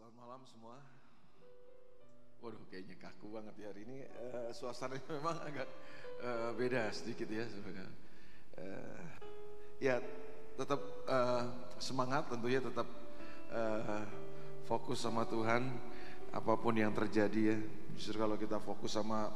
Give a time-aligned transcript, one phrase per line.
[0.00, 0.80] Selamat malam semua.
[2.40, 4.08] Waduh, kayaknya kaku banget ya hari ini.
[4.16, 5.68] Uh, suasananya memang agak
[6.24, 7.44] uh, beda sedikit ya.
[7.44, 9.04] Uh,
[9.76, 10.00] ya,
[10.56, 12.88] tetap uh, semangat tentunya tetap
[13.52, 14.08] uh,
[14.64, 15.68] fokus sama Tuhan
[16.32, 17.56] apa pun yang terjadi ya.
[17.92, 19.28] Justru kalau kita fokus sama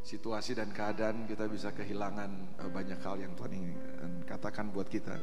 [0.00, 3.76] situasi dan keadaan kita bisa kehilangan uh, banyak hal yang Tuhan ingin
[4.24, 5.20] katakan buat kita.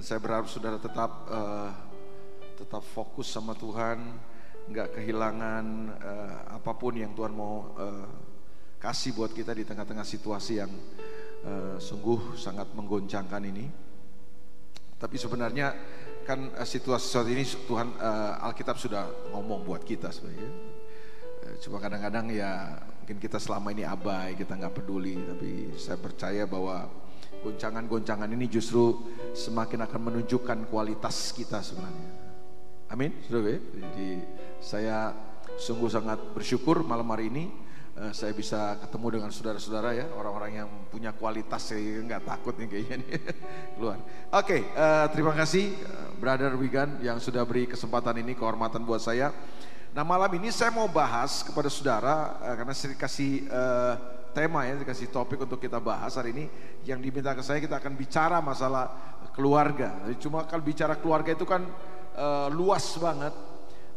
[0.00, 1.89] Saya berharap saudara tetap uh,
[2.60, 4.20] tetap fokus sama Tuhan,
[4.68, 5.64] nggak kehilangan
[5.96, 8.06] uh, apa pun yang Tuhan mau uh,
[8.76, 10.68] kasih buat kita di tengah-tengah situasi yang
[11.48, 13.64] uh, sungguh sangat menggoncangkan ini.
[15.00, 15.72] Tapi sebenarnya
[16.28, 20.52] kan uh, situasi saat ini Tuhan uh, Alkitab sudah ngomong buat kita sebenarnya.
[21.40, 25.16] Uh, cuma kadang-kadang ya mungkin kita selama ini abai, kita nggak peduli.
[25.16, 26.92] Tapi saya percaya bahwa
[27.40, 29.00] goncangan-goncangan ini justru
[29.32, 32.19] semakin akan menunjukkan kualitas kita sebenarnya
[32.90, 33.54] Amin, saudara.
[33.54, 34.18] Jadi
[34.58, 35.14] saya
[35.54, 37.46] sungguh sangat bersyukur malam hari ini
[37.94, 42.66] uh, saya bisa ketemu dengan saudara-saudara ya, orang-orang yang punya kualitas saya nggak takut nih
[42.66, 43.10] kayaknya nih
[43.78, 43.94] keluar.
[43.94, 48.82] Oke, okay, uh, eh, terima kasih uh, Brother Wigan yang sudah beri kesempatan ini kehormatan
[48.82, 49.30] buat saya.
[49.94, 53.94] Nah malam ini saya mau bahas kepada saudara uh, karena saya kasih uh,
[54.34, 56.50] tema ya, dikasih topik untuk kita bahas hari ini
[56.82, 58.90] yang diminta ke saya kita akan bicara masalah
[59.30, 59.94] keluarga.
[60.18, 61.70] Cuma kalau bicara keluarga itu kan
[62.20, 63.32] uh, luas banget.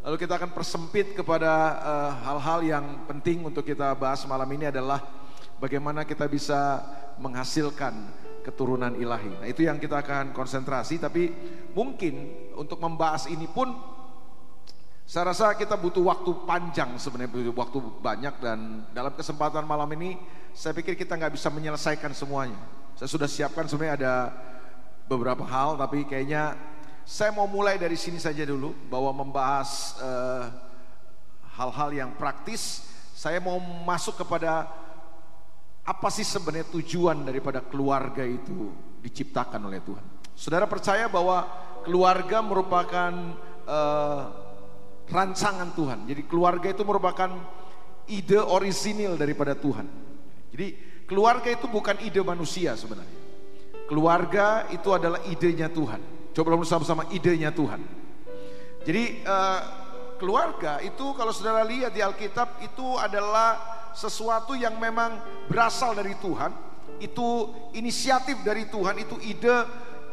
[0.04, 4.68] Lalu kita akan persempit kepada eh, hal-hal uh, yang penting untuk kita bahas malam ini
[4.68, 5.00] adalah
[5.56, 6.84] bagaimana kita bisa
[7.16, 8.12] menghasilkan
[8.44, 9.32] keturunan ilahi.
[9.40, 11.32] Nah itu yang kita akan konsentrasi tapi
[11.72, 13.72] mungkin untuk membahas ini pun
[15.08, 20.20] saya rasa kita butuh waktu panjang sebenarnya butuh waktu banyak dan dalam kesempatan malam ini
[20.52, 22.60] saya pikir kita nggak bisa menyelesaikan semuanya.
[23.00, 24.14] Saya sudah siapkan sebenarnya ada
[25.08, 26.73] beberapa hal tapi kayaknya
[27.04, 30.44] saya mau mulai dari sini saja dulu bahwa membahas eh,
[31.60, 32.88] hal-hal uh, yang praktis.
[33.12, 34.68] Saya mau masuk kepada
[35.84, 38.72] apa sih sebenarnya tujuan daripada keluarga itu
[39.04, 40.04] diciptakan oleh Tuhan.
[40.32, 41.44] Saudara percaya bahwa
[41.84, 43.12] keluarga merupakan
[43.68, 44.22] uh,
[45.08, 46.08] rancangan Tuhan.
[46.08, 47.30] Jadi keluarga itu merupakan
[48.08, 49.86] ide orisinil daripada Tuhan.
[50.56, 50.66] Jadi
[51.04, 53.20] keluarga itu bukan ide manusia sebenarnya.
[53.84, 56.13] Keluarga itu adalah idenya Tuhan.
[56.34, 57.78] Coba bersama-sama idenya Tuhan.
[58.82, 59.60] Jadi uh,
[60.18, 63.54] keluarga itu kalau saudara lihat di Alkitab itu adalah
[63.94, 66.50] sesuatu yang memang berasal dari Tuhan.
[66.98, 69.56] Itu inisiatif dari Tuhan, itu ide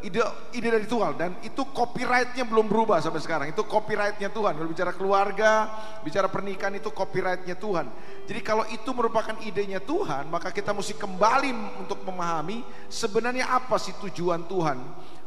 [0.06, 0.22] ide
[0.54, 1.18] ide dari Tuhan.
[1.18, 3.50] Dan itu copyrightnya belum berubah sampai sekarang.
[3.50, 4.54] Itu copyrightnya Tuhan.
[4.54, 5.74] Kalau bicara keluarga
[6.06, 7.90] bicara pernikahan itu copyrightnya Tuhan.
[8.30, 13.90] Jadi kalau itu merupakan idenya Tuhan maka kita mesti kembali untuk memahami sebenarnya apa sih
[14.06, 14.78] tujuan Tuhan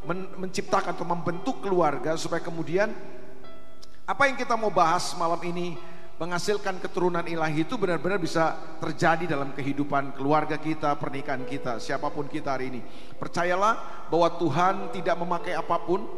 [0.06, 2.94] men menciptakan atau membentuk keluarga supaya kemudian
[4.06, 5.74] apa yang kita mau bahas malam ini
[6.16, 12.24] menghasilkan keturunan ilahi itu benar-benar bisa terjadi dalam kehidupan keluarga kita, pernikahan kita, siapa pun
[12.24, 12.80] kita hari ini.
[13.20, 16.08] Percayalah bahwa Tuhan tidak memakai apa pun,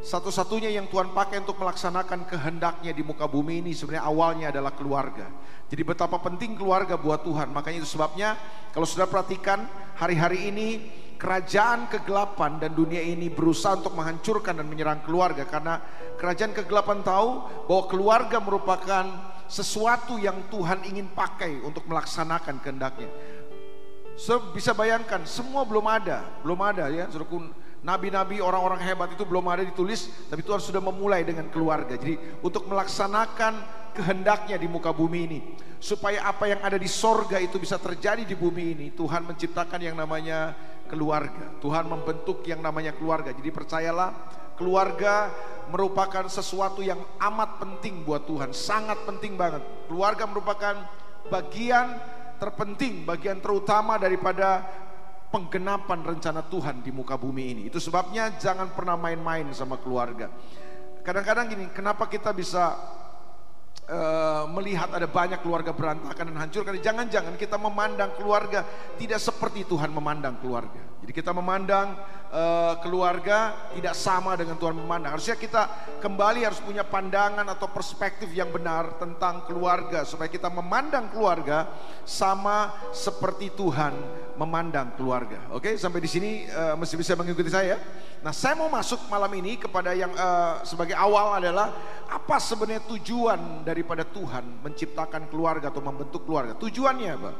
[0.00, 5.28] satu-satunya yang Tuhan pakai untuk melaksanakan kehendaknya di muka bumi ini sebenarnya awalnya adalah keluarga.
[5.68, 7.52] Jadi betapa penting keluarga buat Tuhan.
[7.52, 8.36] Makanya itu sebabnya
[8.72, 9.64] kalau sudah perhatikan
[9.96, 10.68] hari-hari ini
[11.24, 15.80] kerajaan kegelapan dan dunia ini berusaha untuk menghancurkan dan menyerang keluarga karena
[16.20, 19.08] kerajaan kegelapan tahu bahwa keluarga merupakan
[19.48, 23.08] sesuatu yang Tuhan ingin pakai untuk melaksanakan kehendaknya.
[24.20, 27.08] So, bisa bayangkan semua belum ada, belum ada ya.
[27.84, 31.96] Nabi-nabi orang-orang hebat itu belum ada ditulis, tapi Tuhan sudah memulai dengan keluarga.
[31.96, 35.40] Jadi untuk melaksanakan kehendaknya di muka bumi ini.
[35.80, 38.86] Supaya apa yang ada di sorga itu bisa terjadi di bumi ini.
[38.92, 40.56] Tuhan menciptakan yang namanya
[40.88, 41.50] keluarga.
[41.60, 43.32] Tuhan membentuk yang namanya keluarga.
[43.32, 44.10] Jadi percayalah,
[44.54, 45.32] keluarga
[45.68, 49.64] merupakan sesuatu yang amat penting buat Tuhan, sangat penting banget.
[49.88, 50.74] Keluarga merupakan
[51.32, 51.96] bagian
[52.36, 54.64] terpenting, bagian terutama daripada
[55.32, 57.62] penggenapan rencana Tuhan di muka bumi ini.
[57.66, 60.30] Itu sebabnya jangan pernah main-main sama keluarga.
[61.02, 62.76] Kadang-kadang gini, kenapa kita bisa
[63.88, 68.64] uh, melihat ada banyak keluarga berantakan dan hancur jangan-jangan kita memandang keluarga
[68.96, 70.94] tidak seperti Tuhan memandang keluarga.
[71.04, 72.00] Jadi kita memandang
[72.32, 75.20] uh, keluarga tidak sama dengan Tuhan memandang.
[75.20, 75.68] Harusnya kita
[76.00, 81.68] kembali harus punya pandangan atau perspektif yang benar tentang keluarga supaya kita memandang keluarga
[82.08, 83.92] sama seperti Tuhan
[84.40, 85.44] memandang keluarga.
[85.52, 87.76] Oke, sampai di sini uh, mesti bisa mengikuti saya.
[88.24, 91.68] Nah, saya mau masuk malam ini kepada yang uh, sebagai awal adalah
[92.08, 96.54] apa sebenarnya tujuan daripada Tuhan menciptakan keluarga atau membentuk keluarga?
[96.54, 97.32] Tujuannya apa?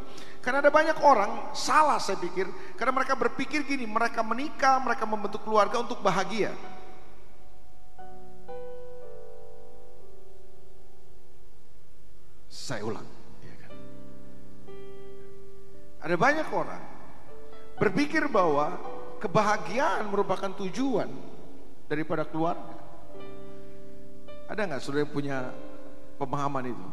[0.42, 5.46] Karena ada banyak orang salah saya pikir karena mereka berpikir gini, mereka menikah, mereka membentuk
[5.46, 6.50] keluarga untuk bahagia.
[12.50, 13.06] Saya ulang.
[13.46, 13.70] Ya kan?
[16.02, 16.82] Ada banyak orang
[17.78, 18.74] berpikir bahwa
[19.22, 21.14] kebahagiaan merupakan tujuan
[21.86, 22.74] daripada keluarga.
[24.50, 25.38] Ada nggak saudara yang punya
[26.16, 26.86] pemahaman itu?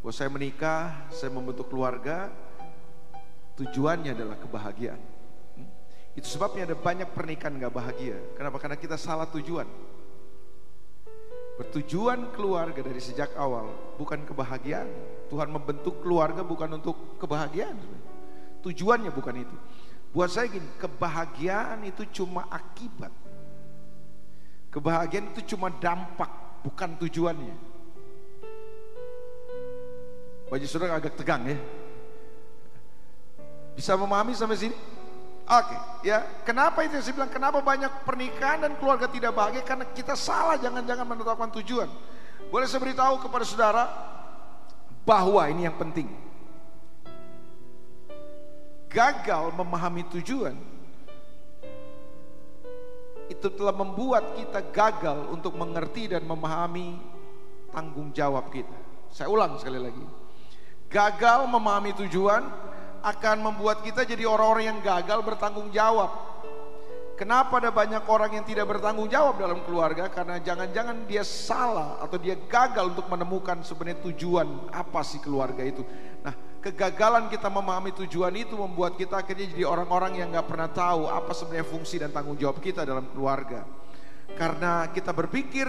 [0.00, 2.32] Bahwa saya menikah, saya membentuk keluarga,
[3.60, 5.00] tujuannya adalah kebahagiaan.
[6.16, 8.18] Itu sebabnya ada banyak pernikahan nggak bahagia.
[8.34, 8.58] Kenapa?
[8.58, 9.68] Karena kita salah tujuan.
[11.60, 13.68] Bertujuan keluarga dari sejak awal
[14.00, 14.88] bukan kebahagiaan.
[15.28, 17.76] Tuhan membentuk keluarga bukan untuk kebahagiaan.
[18.64, 19.56] Tujuannya bukan itu.
[20.10, 23.14] Buat saya gini, kebahagiaan itu cuma akibat.
[24.74, 27.69] Kebahagiaan itu cuma dampak, bukan tujuannya.
[30.50, 31.54] Baju saudara agak tegang ya.
[33.78, 34.74] Bisa memahami sampai sini?
[35.46, 36.26] Oke, okay, ya.
[36.42, 41.06] Kenapa itu saya bilang kenapa banyak pernikahan dan keluarga tidak bahagia karena kita salah jangan-jangan
[41.06, 41.86] menetapkan tujuan.
[42.50, 43.84] Boleh saya beritahu kepada saudara
[45.06, 46.10] bahwa ini yang penting.
[48.90, 50.58] Gagal memahami tujuan
[53.30, 56.98] itu telah membuat kita gagal untuk mengerti dan memahami
[57.70, 58.74] tanggung jawab kita.
[59.14, 60.19] Saya ulang sekali lagi.
[60.90, 62.42] Gagal memahami tujuan
[63.00, 66.10] akan membuat kita jadi orang-orang yang gagal bertanggung jawab.
[67.14, 70.08] Kenapa ada banyak orang yang tidak bertanggung jawab dalam keluarga?
[70.08, 75.84] Karena jangan-jangan dia salah atau dia gagal untuk menemukan sebenarnya tujuan apa sih keluarga itu.
[76.24, 76.32] Nah,
[76.64, 81.28] kegagalan kita memahami tujuan itu membuat kita akhirnya jadi orang-orang yang nggak pernah tahu apa
[81.36, 83.68] sebenarnya fungsi dan tanggung jawab kita dalam keluarga.
[84.32, 85.68] Karena kita berpikir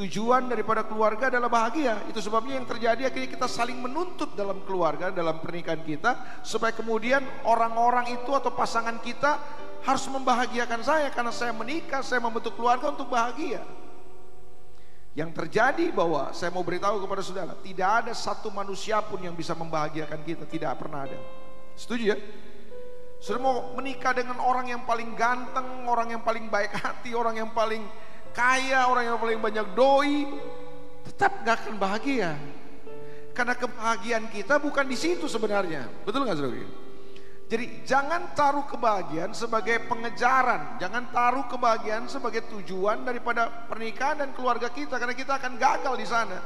[0.00, 2.00] Tujuan daripada keluarga adalah bahagia.
[2.08, 7.20] Itu sebabnya yang terjadi akhirnya kita saling menuntut dalam keluarga, dalam pernikahan kita, supaya kemudian
[7.44, 9.36] orang-orang itu atau pasangan kita
[9.84, 13.60] harus membahagiakan saya karena saya menikah, saya membentuk keluarga untuk bahagia.
[15.12, 19.52] Yang terjadi bahwa saya mau beritahu kepada saudara, tidak ada satu manusia pun yang bisa
[19.52, 21.20] membahagiakan kita, tidak pernah ada.
[21.76, 22.16] Setuju ya?
[23.20, 27.52] Saudara mau menikah dengan orang yang paling ganteng, orang yang paling baik hati, orang yang
[27.52, 27.84] paling
[28.34, 30.26] kaya, orang yang paling banyak doi,
[31.06, 32.34] tetap gak akan bahagia.
[33.30, 35.86] Karena kebahagiaan kita bukan di situ sebenarnya.
[36.04, 36.66] Betul nggak saudara?
[37.50, 44.70] Jadi jangan taruh kebahagiaan sebagai pengejaran, jangan taruh kebahagiaan sebagai tujuan daripada pernikahan dan keluarga
[44.70, 46.38] kita karena kita akan gagal di sana.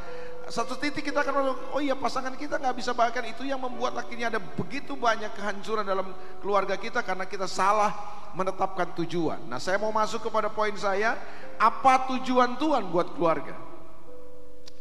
[0.45, 4.29] Satu titik kita akan oh iya pasangan kita nggak bisa bahagia itu yang membuat akhirnya
[4.29, 6.13] ada begitu banyak kehancuran dalam
[6.45, 7.97] keluarga kita karena kita salah
[8.37, 9.41] menetapkan tujuan.
[9.49, 11.17] Nah saya mau masuk kepada poin saya,
[11.57, 13.57] apa tujuan Tuhan buat keluarga?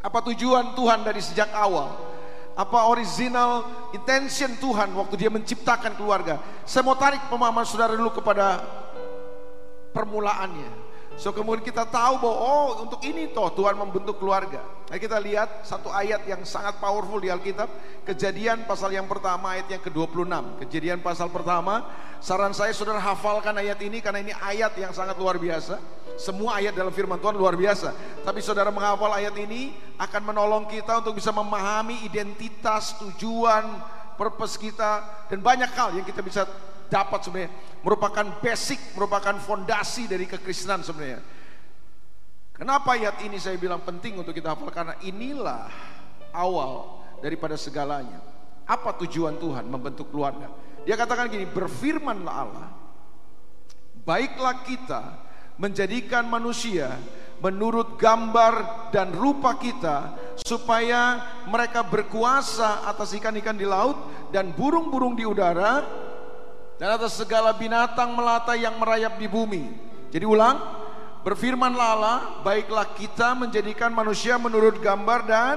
[0.03, 1.95] Apa tujuan Tuhan dari sejak awal?
[2.59, 3.63] Apa original
[3.95, 6.43] intention Tuhan waktu dia menciptakan keluarga?
[6.67, 8.59] Saya mau tarik pemahaman saudara dulu kepada
[9.95, 10.82] permulaannya.
[11.13, 14.65] So kemudian kita tahu bahwa oh untuk ini toh Tuhan membentuk keluarga.
[14.89, 17.69] Nah kita lihat satu ayat yang sangat powerful di Alkitab.
[18.03, 20.61] Kejadian pasal yang pertama ayat yang ke-26.
[20.65, 21.85] Kejadian pasal pertama.
[22.23, 25.77] Saran saya saudara hafalkan ayat ini karena ini ayat yang sangat luar biasa.
[26.17, 27.93] Semua ayat dalam firman Tuhan luar biasa.
[28.25, 33.65] Tapi saudara menghafal ayat ini akan menolong kita untuk bisa memahami identitas, tujuan,
[34.15, 35.25] purpose kita.
[35.29, 36.45] Dan banyak hal yang kita bisa
[36.93, 37.51] dapat sebenarnya
[37.81, 41.25] merupakan basic, merupakan fondasi dari kekristenan sebenarnya.
[42.53, 45.73] Kenapa ayat ini saya bilang penting untuk kita hafal karena inilah
[46.29, 48.21] awal daripada segalanya.
[48.69, 50.53] Apa tujuan Tuhan membentuk keluarga?
[50.85, 52.69] Dia katakan gini, berfirmanlah Allah,
[54.05, 55.01] baiklah kita
[55.57, 56.93] menjadikan manusia
[57.41, 61.19] menurut gambar dan rupa kita supaya
[61.49, 63.97] mereka berkuasa atas ikan-ikan di laut
[64.31, 66.02] dan burung-burung di udara
[66.83, 69.71] dan atas segala binatang melata yang merayap di bumi.
[70.11, 70.59] Jadi ulang,
[71.23, 75.55] berfirmanlah Allah, baiklah kita menjadikan manusia menurut gambar dan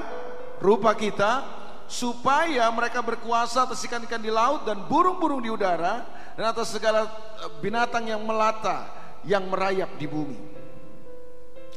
[0.62, 1.42] rupa kita
[1.90, 6.06] supaya mereka berkuasa atas ikan-ikan di laut dan burung-burung di udara
[6.38, 7.10] dan atas segala
[7.42, 8.86] eh, binatang yang melata
[9.26, 10.38] yang merayap di bumi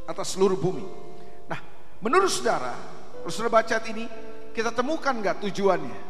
[0.06, 0.86] atas seluruh bumi.
[1.50, 1.58] Nah,
[1.98, 2.78] menurut saudara,
[3.26, 4.06] saudara baca ini,
[4.54, 6.09] kita temukan nggak tujuannya?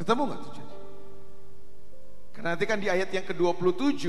[0.00, 0.78] Ketemu nggak tujuannya?
[2.32, 4.02] Karena nanti kan di ayat yang ke-27,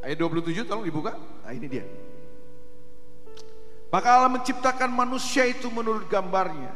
[0.00, 1.12] ayat 27 tolong dibuka.
[1.44, 1.84] Nah ini dia.
[3.92, 6.72] Maka Allah menciptakan manusia itu menurut gambarnya.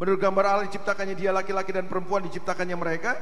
[0.00, 3.20] Menurut gambar Allah diciptakannya dia laki-laki dan perempuan diciptakannya mereka.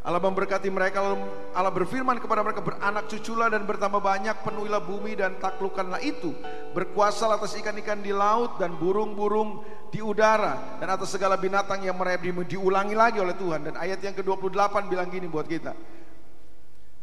[0.00, 1.04] Allah memberkati mereka
[1.52, 6.32] Allah berfirman kepada mereka beranak cuculah dan bertambah banyak penuhilah bumi dan taklukkanlah itu.
[6.72, 9.60] Berkuasa atas ikan-ikan di laut dan burung-burung
[9.92, 13.68] di udara dan atas segala binatang yang merayap di diulangi lagi oleh Tuhan.
[13.68, 15.76] Dan ayat yang ke-28 bilang gini buat kita.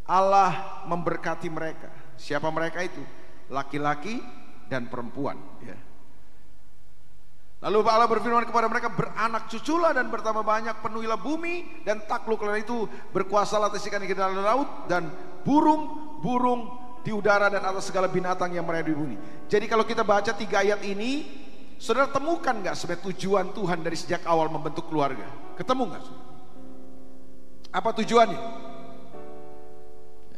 [0.10, 1.94] Allah memberkati mereka.
[2.18, 3.04] Siapa mereka itu?
[3.54, 4.18] Laki-laki
[4.66, 5.87] dan perempuan ya
[7.68, 12.64] Lalu Allah berfirman kepada mereka, beranak cuculah dan bertambah banyak, penuhilah bumi dan takluk karena
[12.64, 15.12] itu berkuasalah atas ikan di dalam laut dan
[15.44, 16.72] burung-burung
[17.04, 19.16] di udara dan atas segala binatang yang merayap di bumi.
[19.52, 21.28] Jadi kalau kita baca tiga ayat ini,
[21.76, 25.28] saudara temukan nggak sebagai tujuan Tuhan dari sejak awal membentuk keluarga?
[25.60, 26.04] Ketemu nggak?
[27.76, 28.40] Apa tujuannya?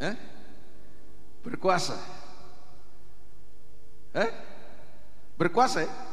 [0.02, 0.16] Eh?
[1.46, 1.94] Berkuasa.
[4.18, 4.30] Eh?
[5.38, 6.09] Berkuasa ya?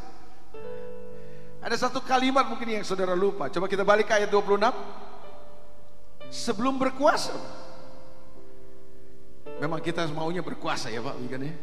[1.67, 3.51] Ada satu kalimat mungkin yang saudara lupa.
[3.51, 4.71] Coba kita balik ke ayat 26.
[6.31, 7.35] Sebelum berkuasa.
[9.59, 11.55] Memang kita maunya berkuasa ya Pak, bukan ya?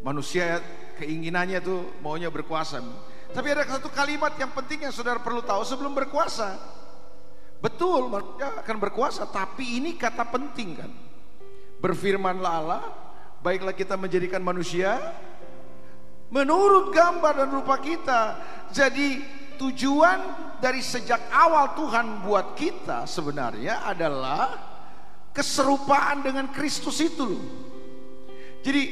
[0.00, 0.64] Manusia
[0.96, 2.80] keinginannya tuh maunya berkuasa.
[3.36, 6.56] Tapi ada satu kalimat yang penting yang saudara perlu tahu sebelum berkuasa.
[7.60, 10.88] Betul, manusia akan berkuasa, tapi ini kata penting kan.
[11.84, 12.82] Berfirmanlah Allah,
[13.44, 14.96] baiklah kita menjadikan manusia
[16.32, 18.40] menurut gambar dan rupa kita.
[18.72, 19.20] Jadi
[19.60, 20.18] tujuan
[20.58, 24.56] dari sejak awal Tuhan buat kita sebenarnya adalah
[25.30, 27.40] keserupaan dengan Kristus itu
[28.64, 28.82] Jadi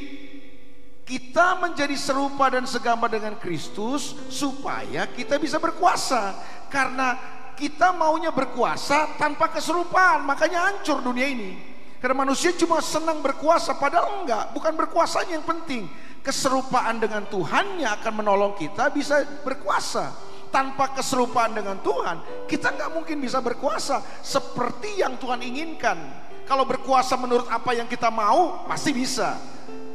[1.07, 6.35] kita menjadi serupa dan segambar dengan Kristus supaya kita bisa berkuasa.
[6.71, 7.15] Karena
[7.55, 11.55] kita maunya berkuasa tanpa keserupaan, makanya hancur dunia ini.
[11.99, 15.87] Karena manusia cuma senang berkuasa, padahal enggak, bukan berkuasanya yang penting
[16.21, 20.29] keserupaan dengan Tuhannya akan menolong kita bisa berkuasa.
[20.51, 25.95] Tanpa keserupaan dengan Tuhan, kita nggak mungkin bisa berkuasa seperti yang Tuhan inginkan.
[26.43, 29.39] Kalau berkuasa menurut apa yang kita mau, pasti bisa.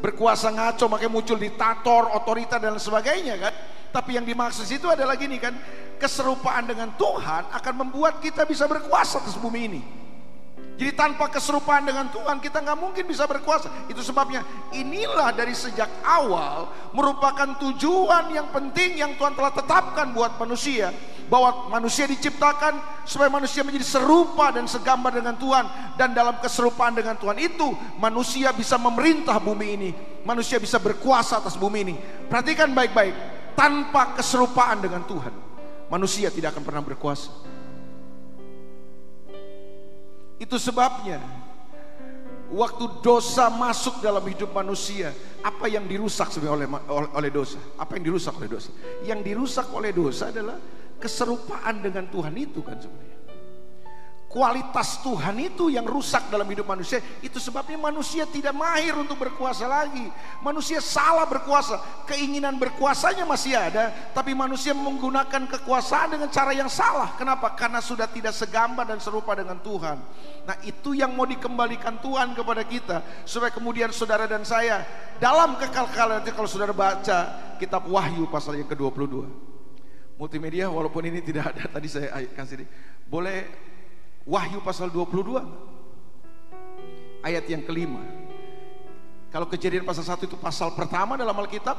[0.00, 3.52] Berkuasa ngaco, makanya muncul diktator, otorita dan sebagainya kan.
[3.92, 5.52] Tapi yang dimaksud itu adalah gini kan,
[6.00, 9.82] keserupaan dengan Tuhan akan membuat kita bisa berkuasa atas bumi ini.
[10.76, 13.88] Jadi tanpa keserupaan dengan Tuhan kita nggak mungkin bisa berkuasa.
[13.88, 14.44] Itu sebabnya
[14.76, 20.92] inilah dari sejak awal merupakan tujuan yang penting yang Tuhan telah tetapkan buat manusia.
[21.26, 25.96] Bahwa manusia diciptakan supaya manusia menjadi serupa dan segambar dengan Tuhan.
[25.96, 29.90] Dan dalam keserupaan dengan Tuhan itu manusia bisa memerintah bumi ini.
[30.28, 31.94] Manusia bisa berkuasa atas bumi ini.
[32.28, 33.16] Perhatikan baik-baik.
[33.56, 35.46] Tanpa keserupaan dengan Tuhan
[35.90, 37.55] manusia tidak akan pernah berkuasa.
[40.36, 41.18] Itu sebabnya
[42.52, 47.58] waktu dosa masuk dalam hidup manusia, apa yang dirusak oleh, oleh dosa?
[47.80, 48.70] Apa yang dirusak oleh dosa?
[49.02, 50.60] Yang dirusak oleh dosa adalah
[51.00, 53.15] keserupaan dengan Tuhan itu kan sebenarnya
[54.36, 57.00] kualitas Tuhan itu yang rusak dalam hidup manusia.
[57.24, 60.12] Itu sebabnya manusia tidak mahir untuk berkuasa lagi.
[60.44, 61.80] Manusia salah berkuasa.
[62.04, 67.16] Keinginan berkuasanya masih ada, tapi manusia menggunakan kekuasaan dengan cara yang salah.
[67.16, 67.56] Kenapa?
[67.56, 70.04] Karena sudah tidak segambar dan serupa dengan Tuhan.
[70.44, 74.84] Nah, itu yang mau dikembalikan Tuhan kepada kita supaya kemudian saudara dan saya
[75.16, 77.18] dalam kekal-kekalan nanti kalau saudara baca
[77.56, 79.24] kitab Wahyu pasal yang ke-22.
[80.20, 82.68] Multimedia walaupun ini tidak ada tadi saya kasih
[83.08, 83.65] boleh
[84.26, 85.38] Wahyu pasal 22
[87.22, 88.02] ayat yang kelima.
[89.30, 91.78] Kalau kejadian pasal 1 itu pasal pertama dalam Alkitab,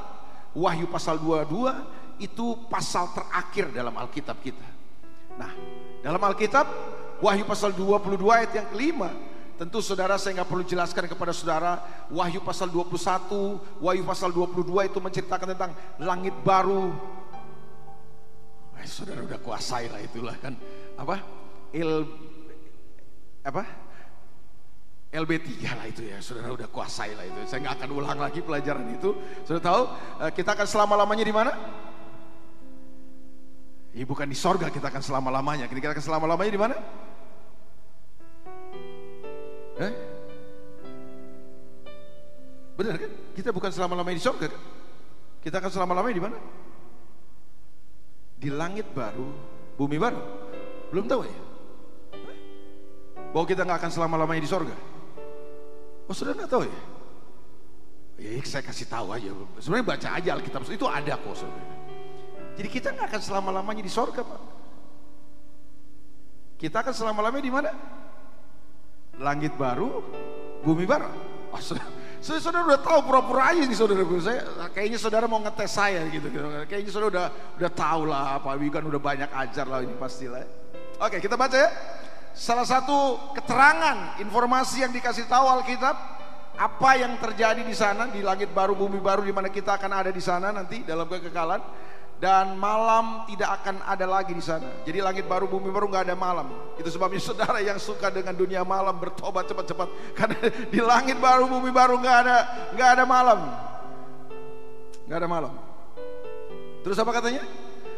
[0.55, 4.67] Wahyu pasal 22 itu pasal terakhir dalam Alkitab kita.
[5.37, 5.51] Nah,
[6.01, 6.65] dalam Alkitab
[7.21, 9.09] Wahyu pasal 22 ayat yang kelima
[9.57, 11.81] Tentu saudara saya nggak perlu jelaskan kepada saudara
[12.13, 16.93] Wahyu pasal 21 Wahyu pasal 22 itu menceritakan tentang langit baru
[18.77, 20.53] eh, Saudara udah kuasai lah itulah kan
[20.97, 21.21] Apa?
[21.73, 22.05] Il
[23.47, 23.63] apa
[25.07, 27.39] LB3 lah itu ya, saudara udah kuasai lah itu.
[27.47, 29.15] Saya nggak akan ulang lagi pelajaran itu.
[29.47, 29.81] Sudah tahu
[30.19, 31.51] eh, kita akan selama lamanya di mana?
[33.95, 35.65] Ya bukan di sorga kita akan selama lamanya.
[35.71, 36.75] Kita akan selama lamanya di mana?
[39.79, 39.93] Eh?
[42.75, 43.11] Benar kan?
[43.31, 44.61] Kita bukan selama lamanya di sorga kan?
[45.39, 46.37] Kita akan selama lamanya di mana?
[48.37, 49.31] Di langit baru,
[49.79, 50.19] bumi baru.
[50.91, 51.46] Belum tahu ya?
[53.37, 54.73] Bahwa kita nggak akan selama-lamanya di sorga?
[56.09, 56.81] Oh sudah nggak tahu ya?
[58.17, 59.29] Ya saya kasih tahu aja.
[59.61, 61.69] Sebenarnya baca aja Alkitab itu ada kok saudara.
[62.57, 64.41] Jadi kita nggak akan selama-lamanya di sorga pak.
[66.57, 67.71] Kita akan selama-lamanya di mana?
[69.21, 70.01] Langit baru,
[70.65, 71.05] bumi baru.
[71.53, 71.93] Oh, saudara,
[72.41, 74.41] saudara udah tahu pura-pura aja nih saudara saya
[74.73, 76.41] kayaknya saudara mau ngetes saya gitu, gitu.
[76.65, 77.27] kayaknya saudara udah
[77.61, 80.43] udah tahu lah Pak Wigan udah banyak ajar lah ini pastilah
[80.99, 81.69] oke kita baca ya
[82.37, 85.97] salah satu keterangan informasi yang dikasih tahu Alkitab
[86.57, 90.11] apa yang terjadi di sana di langit baru bumi baru di mana kita akan ada
[90.13, 91.57] di sana nanti dalam kekekalan
[92.21, 94.81] dan malam tidak akan ada lagi di sana.
[94.81, 96.49] Jadi langit baru bumi baru nggak ada malam.
[96.73, 100.37] Itu sebabnya saudara yang suka dengan dunia malam bertobat cepat-cepat karena
[100.69, 102.37] di langit baru bumi baru nggak ada
[102.77, 103.39] nggak ada malam.
[105.09, 105.53] nggak ada malam.
[106.85, 107.43] Terus apa katanya?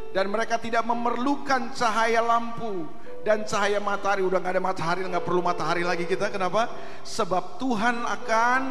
[0.09, 2.89] dan mereka tidak memerlukan cahaya lampu
[3.23, 6.31] dan cahaya matahari udah nggak ada matahari nggak perlu matahari lagi kita.
[6.31, 6.71] Kenapa?
[7.03, 8.61] Sebab Tuhan akan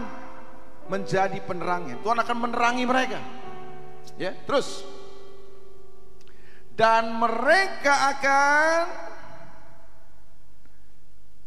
[0.89, 3.21] menjadi penerangnya Tuhan akan menerangi mereka.
[4.17, 4.85] Ya terus.
[6.73, 8.83] Dan mereka akan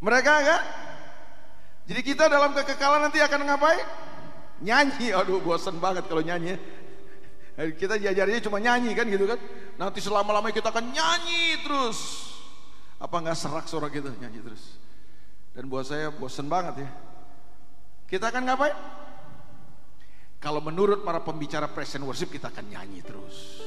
[0.01, 0.61] mereka akan
[1.89, 3.87] jadi kita dalam kekekalan nanti akan ngapain?
[4.61, 5.11] Nyanyi.
[5.11, 6.55] Aduh bosan banget kalau nyanyi.
[7.57, 9.39] Kita diajarnya cuma nyanyi kan gitu kan.
[9.75, 12.31] Nanti selama-lamanya kita akan nyanyi terus
[13.01, 14.77] apa nggak serak suara kita nyanyi terus?
[15.57, 16.89] Dan buat saya bosen banget ya.
[18.05, 18.77] Kita akan ngapain?
[20.37, 23.61] Kalau menurut para pembicara present worship kita akan nyanyi terus.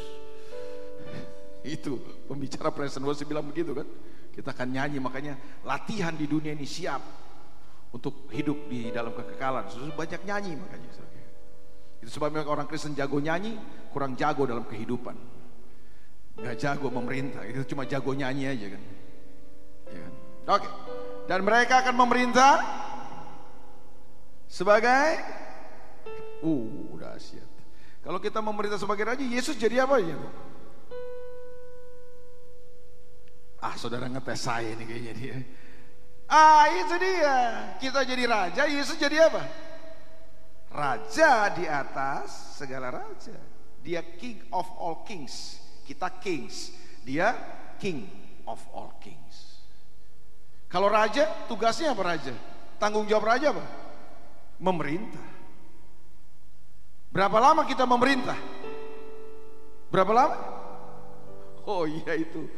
[1.67, 1.99] Itu
[2.31, 3.88] pembicara present worship bilang begitu kan?
[4.31, 5.35] Kita akan nyanyi makanya
[5.67, 7.03] latihan di dunia ini siap
[7.95, 9.71] untuk hidup di dalam kekekalan.
[9.71, 10.91] Sudah banyak nyanyi makanya.
[12.03, 13.57] Itu sebabnya orang Kristen jago nyanyi,
[13.95, 15.17] kurang jago dalam kehidupan.
[16.35, 18.83] Gak jago memerintah, itu cuma jago nyanyi aja kan.
[20.45, 20.69] Oke.
[21.25, 22.61] Dan mereka akan memerintah
[24.45, 25.25] sebagai
[26.45, 27.49] uh dahsyat.
[28.05, 30.21] Kalau kita memerintah sebagai raja, Yesus jadi apa ya?
[33.65, 35.37] Ah, saudara ngetes saya nih kayaknya dia.
[36.29, 37.37] Ah, itu dia.
[37.81, 39.41] Kita jadi raja, Yesus jadi apa?
[40.69, 43.41] Raja di atas segala raja.
[43.81, 45.57] Dia king of all kings.
[45.89, 46.77] Kita kings.
[47.09, 47.33] Dia
[47.81, 48.05] king
[48.45, 49.24] of all kings.
[50.75, 52.35] Kalau raja, tugasnya apa raja?
[52.83, 53.62] Tanggung jawab raja apa?
[54.59, 55.23] Memerintah.
[57.14, 58.35] Berapa lama kita memerintah?
[59.95, 60.37] Berapa lama?
[61.62, 62.50] Oh iya itu.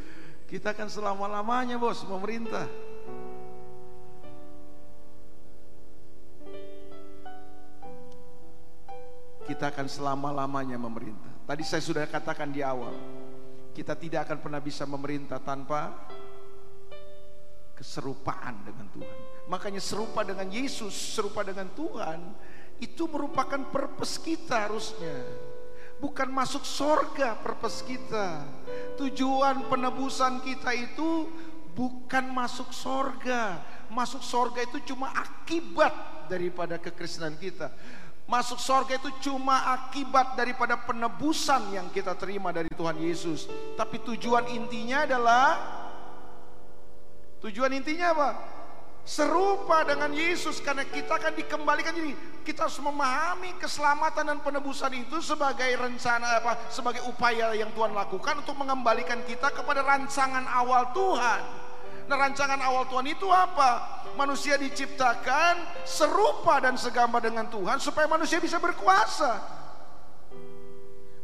[0.48, 2.64] Kita kan selama-lamanya bos memerintah.
[9.44, 11.44] Kita akan selama-lamanya memerintah.
[11.44, 12.96] Tadi saya sudah katakan di awal.
[13.76, 16.08] Kita tidak akan pernah bisa memerintah tanpa
[17.76, 19.18] keserupaan dengan Tuhan.
[19.46, 22.18] Makanya serupa dengan Yesus, serupa dengan Tuhan,
[22.80, 25.22] itu merupakan purpose kita harusnya.
[25.96, 28.44] Bukan masuk sorga purpose kita.
[29.00, 31.28] Tujuan penebusan kita itu
[31.72, 33.60] bukan masuk sorga.
[33.88, 37.72] Masuk sorga itu cuma akibat daripada kekristenan kita.
[38.26, 43.46] Masuk sorga itu cuma akibat daripada penebusan yang kita terima dari Tuhan Yesus.
[43.78, 45.42] Tapi tujuan intinya adalah
[47.44, 48.30] Tujuan intinya apa?
[49.06, 52.10] Serupa dengan Yesus karena kita akan dikembalikan jadi
[52.42, 58.42] kita harus memahami keselamatan dan penebusan itu sebagai rencana apa sebagai upaya yang Tuhan lakukan
[58.42, 61.66] untuk mengembalikan kita kepada rancangan awal Tuhan.
[62.06, 64.02] Nah, rancangan awal Tuhan itu apa?
[64.14, 69.38] Manusia diciptakan serupa dan segambar dengan Tuhan supaya manusia bisa berkuasa.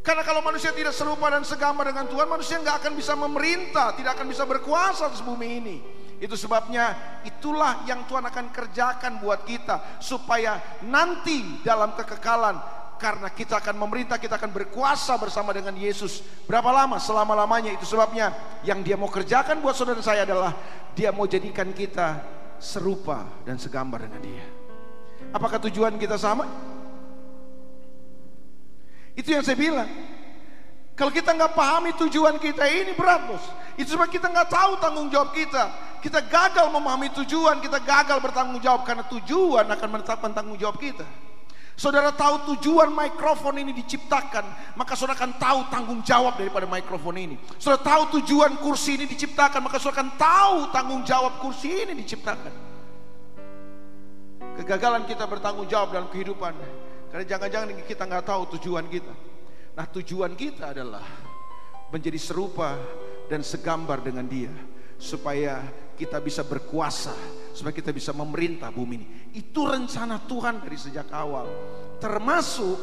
[0.02, 4.18] Karena kalau manusia tidak serupa dan segambar dengan Tuhan, manusia nggak akan bisa memerintah, tidak
[4.18, 5.76] akan bisa berkuasa di bumi ini.
[6.22, 12.62] Itu sebabnya itulah yang Tuhan akan kerjakan buat kita supaya nanti dalam kekekalan
[12.94, 16.22] karena kita akan memerintah, kita akan berkuasa bersama dengan Yesus.
[16.46, 17.02] Berapa lama?
[17.02, 17.74] Selama-lamanya.
[17.74, 18.30] Itu sebabnya
[18.62, 20.54] yang dia mau kerjakan buat saudara saya adalah
[20.94, 22.22] dia mau jadikan kita
[22.62, 24.46] serupa dan segambar dengan dia.
[25.34, 26.46] Apakah tujuan kita sama?
[29.18, 29.90] Itu yang saya bilang.
[31.02, 33.42] Kalau kita nggak pahami tujuan kita ini berat bos.
[33.74, 35.66] Itu sebab kita nggak tahu tanggung jawab kita.
[35.98, 41.02] Kita gagal memahami tujuan, kita gagal bertanggung jawab karena tujuan akan menetapkan tanggung jawab kita.
[41.74, 47.34] Saudara tahu tujuan mikrofon ini diciptakan, maka saudara akan tahu tanggung jawab daripada mikrofon ini.
[47.58, 52.54] Saudara tahu tujuan kursi ini diciptakan, maka saudara akan tahu tanggung jawab kursi ini diciptakan.
[54.54, 56.54] Kegagalan kita bertanggung jawab dalam kehidupan,
[57.10, 59.31] karena jangan-jangan kita nggak tahu tujuan kita.
[59.72, 61.04] Nah tujuan kita adalah
[61.88, 62.76] menjadi serupa
[63.28, 64.52] dan segambar dengan dia
[65.00, 65.64] supaya
[65.96, 67.12] kita bisa berkuasa,
[67.56, 69.06] supaya kita bisa memerintah bumi ini.
[69.32, 71.48] Itu rencana Tuhan dari sejak awal.
[71.98, 72.80] Termasuk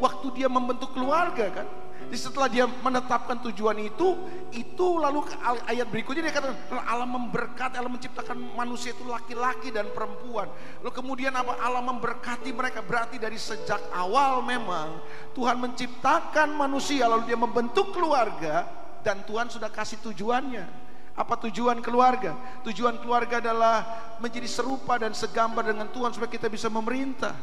[0.00, 1.68] waktu dia membentuk keluarga kan.
[2.04, 4.14] Jadi setelah dia menetapkan tujuan itu,
[4.54, 5.26] itu lalu
[5.66, 6.54] ayat berikutnya dia katakan
[6.86, 10.46] Allah memberkati, Allah menciptakan manusia itu laki-laki dan perempuan.
[10.84, 11.58] Lalu kemudian apa?
[11.58, 12.84] Allah memberkati mereka.
[12.84, 15.00] Berarti dari sejak awal memang
[15.34, 18.68] Tuhan menciptakan manusia lalu dia membentuk keluarga
[19.02, 20.84] dan Tuhan sudah kasih tujuannya.
[21.14, 22.34] Apa tujuan keluarga?
[22.66, 23.86] Tujuan keluarga adalah
[24.18, 27.34] menjadi serupa dan segambar dengan Tuhan supaya kita bisa memerintah.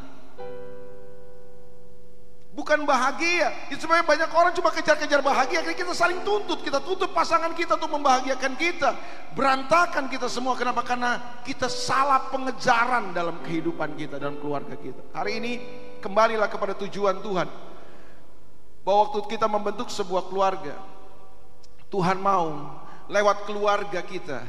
[2.52, 3.72] Bukan bahagia.
[3.72, 5.64] Itu sebenarnya banyak orang cuma kejar-kejar bahagia.
[5.64, 6.60] Akhirnya kita saling tuntut.
[6.60, 8.92] Kita tuntut pasangan kita untuk membahagiakan kita.
[9.32, 10.52] Berantakan kita semua.
[10.52, 10.84] Kenapa?
[10.84, 15.00] Karena kita salah pengejaran dalam kehidupan kita, dalam keluarga kita.
[15.16, 15.52] Hari ini
[16.04, 17.48] kembalilah kepada tujuan Tuhan.
[18.84, 20.76] Bahwa waktu kita membentuk sebuah keluarga,
[21.88, 22.76] Tuhan mau
[23.08, 24.44] lewat keluarga kita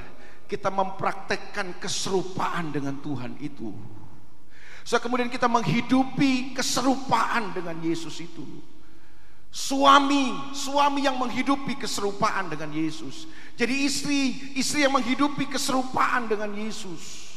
[0.53, 3.73] kita mempraktekkan keserupaan dengan Tuhan itu.
[4.83, 8.43] So kemudian kita menghidupi keserupaan dengan Yesus itu.
[9.53, 13.29] Suami, suami yang menghidupi keserupaan dengan Yesus.
[13.53, 17.31] Jadi istri, istri yang menghidupi keserupaan dengan Yesus.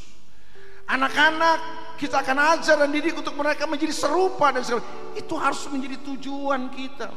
[0.86, 1.58] Anak-anak
[1.98, 4.86] kita akan ajar dan didik untuk mereka menjadi serupa dan segala.
[5.18, 7.10] Itu harus menjadi tujuan kita.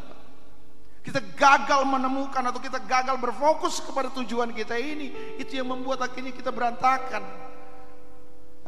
[1.00, 6.36] Kita gagal menemukan atau kita gagal berfokus kepada tujuan kita ini, itu yang membuat akhirnya
[6.36, 7.24] kita berantakan.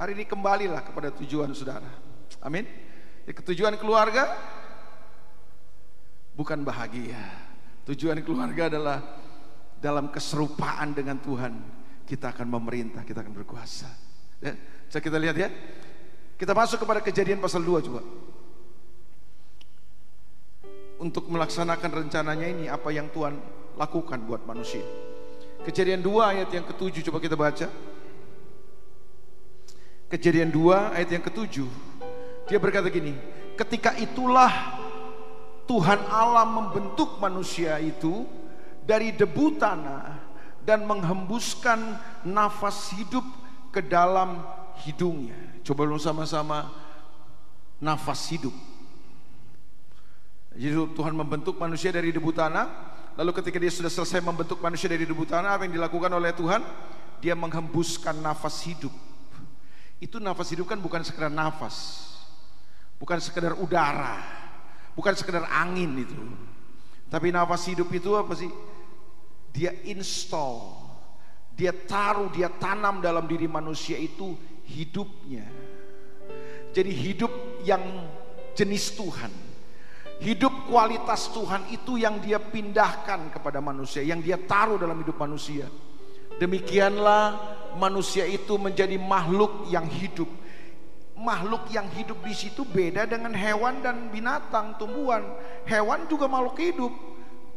[0.01, 1.85] Hari ini kembalilah kepada tujuan saudara.
[2.41, 2.65] Amin.
[3.21, 4.33] Ya, ketujuan keluarga
[6.33, 7.21] bukan bahagia.
[7.85, 8.97] Tujuan keluarga adalah
[9.77, 11.53] dalam keserupaan dengan Tuhan
[12.09, 13.93] kita akan memerintah, kita akan berkuasa.
[14.41, 14.57] Ya,
[14.89, 15.53] kita lihat ya.
[16.33, 18.01] Kita masuk kepada kejadian pasal 2 coba.
[20.97, 23.37] Untuk melaksanakan rencananya ini apa yang Tuhan
[23.77, 24.81] lakukan buat manusia.
[25.61, 27.90] Kejadian 2 ayat yang ketujuh coba kita baca.
[30.11, 31.71] Kejadian 2 ayat yang ketujuh.
[32.51, 33.15] Dia berkata gini,
[33.55, 34.51] ketika itulah
[35.63, 38.27] Tuhan Allah membentuk manusia itu
[38.83, 40.19] dari debu tanah
[40.67, 41.95] dan menghembuskan
[42.27, 43.23] nafas hidup
[43.71, 44.43] ke dalam
[44.83, 45.63] hidungnya.
[45.63, 46.67] Coba dulu sama-sama
[47.79, 48.53] nafas hidup.
[50.51, 52.67] Jadi Tuhan membentuk manusia dari debu tanah,
[53.15, 56.59] lalu ketika dia sudah selesai membentuk manusia dari debu tanah, apa yang dilakukan oleh Tuhan?
[57.23, 58.91] Dia menghembuskan nafas hidup.
[60.01, 62.09] Itu nafas hidup kan bukan sekedar nafas,
[62.97, 64.17] bukan sekedar udara,
[64.97, 66.17] bukan sekedar angin itu.
[67.05, 68.49] Tapi nafas hidup itu apa sih?
[69.53, 70.57] Dia install,
[71.53, 74.33] dia taruh, dia tanam dalam diri manusia itu
[74.65, 75.45] hidupnya.
[76.73, 77.83] Jadi hidup yang
[78.57, 79.29] jenis Tuhan.
[80.21, 85.69] Hidup kualitas Tuhan itu yang dia pindahkan kepada manusia, yang dia taruh dalam hidup manusia.
[86.37, 87.37] Demikianlah
[87.79, 90.27] manusia itu menjadi makhluk yang hidup
[91.21, 95.21] makhluk yang hidup di situ beda dengan hewan dan binatang, tumbuhan.
[95.69, 96.89] Hewan juga makhluk hidup,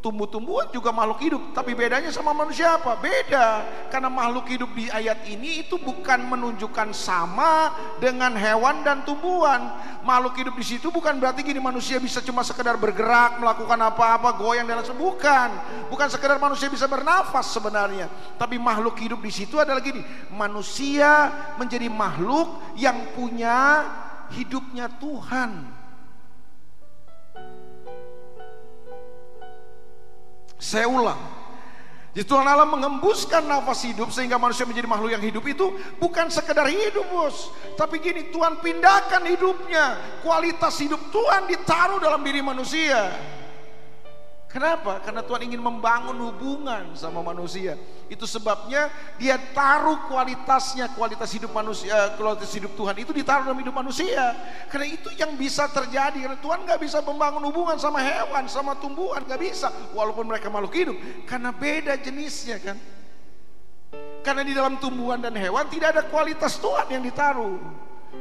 [0.05, 2.93] tumbuh-tumbuhan juga makhluk hidup, tapi bedanya sama manusia apa?
[3.01, 3.65] Beda.
[3.89, 9.73] Karena makhluk hidup di ayat ini itu bukan menunjukkan sama dengan hewan dan tumbuhan.
[10.05, 14.69] Makhluk hidup di situ bukan berarti gini manusia bisa cuma sekedar bergerak, melakukan apa-apa, goyang
[14.69, 15.49] dan lain bukan.
[15.89, 21.89] Bukan sekedar manusia bisa bernafas sebenarnya, tapi makhluk hidup di situ adalah gini, manusia menjadi
[21.89, 23.89] makhluk yang punya
[24.37, 25.74] hidupnya Tuhan.
[30.65, 31.21] Saya ulang.
[32.17, 35.67] Jadi Tuhan Allah mengembuskan nafas hidup sehingga manusia menjadi makhluk yang hidup itu
[35.99, 37.53] bukan sekedar hidup bos.
[37.75, 39.99] Tapi gini Tuhan pindahkan hidupnya.
[40.25, 43.13] Kualitas hidup Tuhan ditaruh dalam diri manusia.
[44.55, 45.03] Kenapa?
[45.03, 47.75] Karena Tuhan ingin membangun hubungan sama manusia.
[48.07, 48.87] Itu sebabnya
[49.19, 54.31] dia taruh kualitasnya, kualitas hidup manusia, eh, kualitas hidup Tuhan itu ditaruh dalam hidup manusia.
[54.71, 56.15] Karena itu yang bisa terjadi.
[56.15, 59.75] Karena Tuhan nggak bisa membangun hubungan sama hewan, sama tumbuhan, nggak bisa.
[59.91, 62.79] Walaupun mereka makhluk hidup, karena beda jenisnya kan.
[64.23, 67.59] Karena di dalam tumbuhan dan hewan tidak ada kualitas Tuhan yang ditaruh.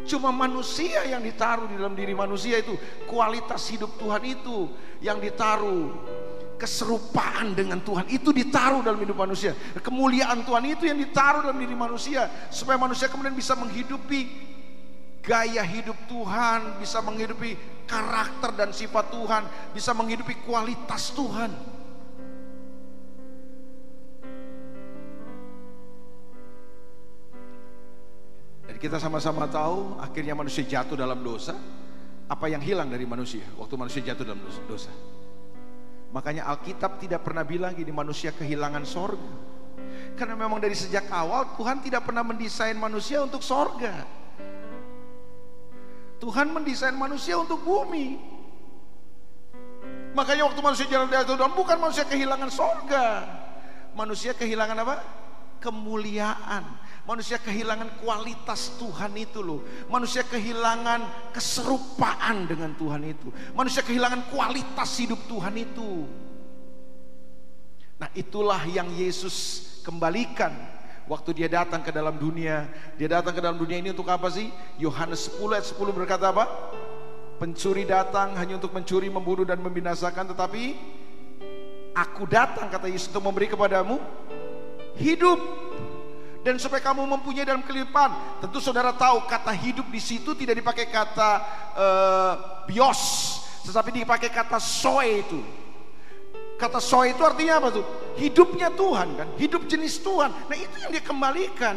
[0.09, 2.73] Cuma manusia yang ditaruh di dalam diri manusia itu
[3.05, 5.93] kualitas hidup Tuhan itu yang ditaruh
[6.63, 9.51] keserupaan dengan Tuhan itu ditaruh dalam hidup manusia.
[9.83, 14.31] Kemuliaan Tuhan itu yang ditaruh dalam diri manusia supaya manusia kemudian bisa menghidupi
[15.19, 19.43] gaya hidup Tuhan, bisa menghidupi karakter dan sifat Tuhan,
[19.75, 21.51] bisa menghidupi kualitas Tuhan.
[28.71, 31.59] Dan kita sama-sama tahu akhirnya manusia jatuh dalam dosa.
[32.23, 34.87] Apa yang hilang dari manusia waktu manusia jatuh dalam dosa?
[36.13, 39.33] Makanya Alkitab tidak pernah bilang gini manusia kehilangan sorga.
[40.13, 44.05] Karena memang dari sejak awal Tuhan tidak pernah mendesain manusia untuk sorga.
[46.21, 48.21] Tuhan mendesain manusia untuk bumi.
[50.13, 53.25] Makanya waktu manusia jalan di atas bukan manusia kehilangan sorga.
[53.97, 54.95] Manusia kehilangan apa?
[55.57, 56.63] Kemuliaan.
[57.03, 59.59] Manusia kehilangan kualitas Tuhan itu loh.
[59.91, 63.27] Manusia kehilangan keserupaan dengan Tuhan itu.
[63.51, 66.07] Manusia kehilangan kualitas hidup Tuhan itu.
[67.99, 70.55] Nah itulah yang Yesus kembalikan
[71.11, 72.71] waktu dia datang ke dalam dunia.
[72.95, 74.47] Dia datang ke dalam dunia ini untuk apa sih?
[74.79, 76.47] Yohanes 10 ayat 10 berkata apa?
[77.35, 80.79] Pencuri datang hanya untuk mencuri, membunuh dan membinasakan tetapi
[81.91, 83.99] aku datang kata Yesus untuk memberi kepadamu
[84.95, 85.39] hidup
[86.43, 88.43] dan supaya kamu mempunyai dalam kelimpahan.
[88.43, 91.29] Tentu saudara tahu kata hidup di situ tidak dipakai kata
[91.73, 92.33] uh,
[92.67, 93.01] bios,
[93.63, 95.39] tetapi dipakai kata soe itu.
[96.59, 97.85] Kata soe itu artinya apa tuh?
[98.13, 100.29] hidupnya Tuhan kan, hidup jenis Tuhan.
[100.29, 101.75] Nah itu yang dia kembalikan.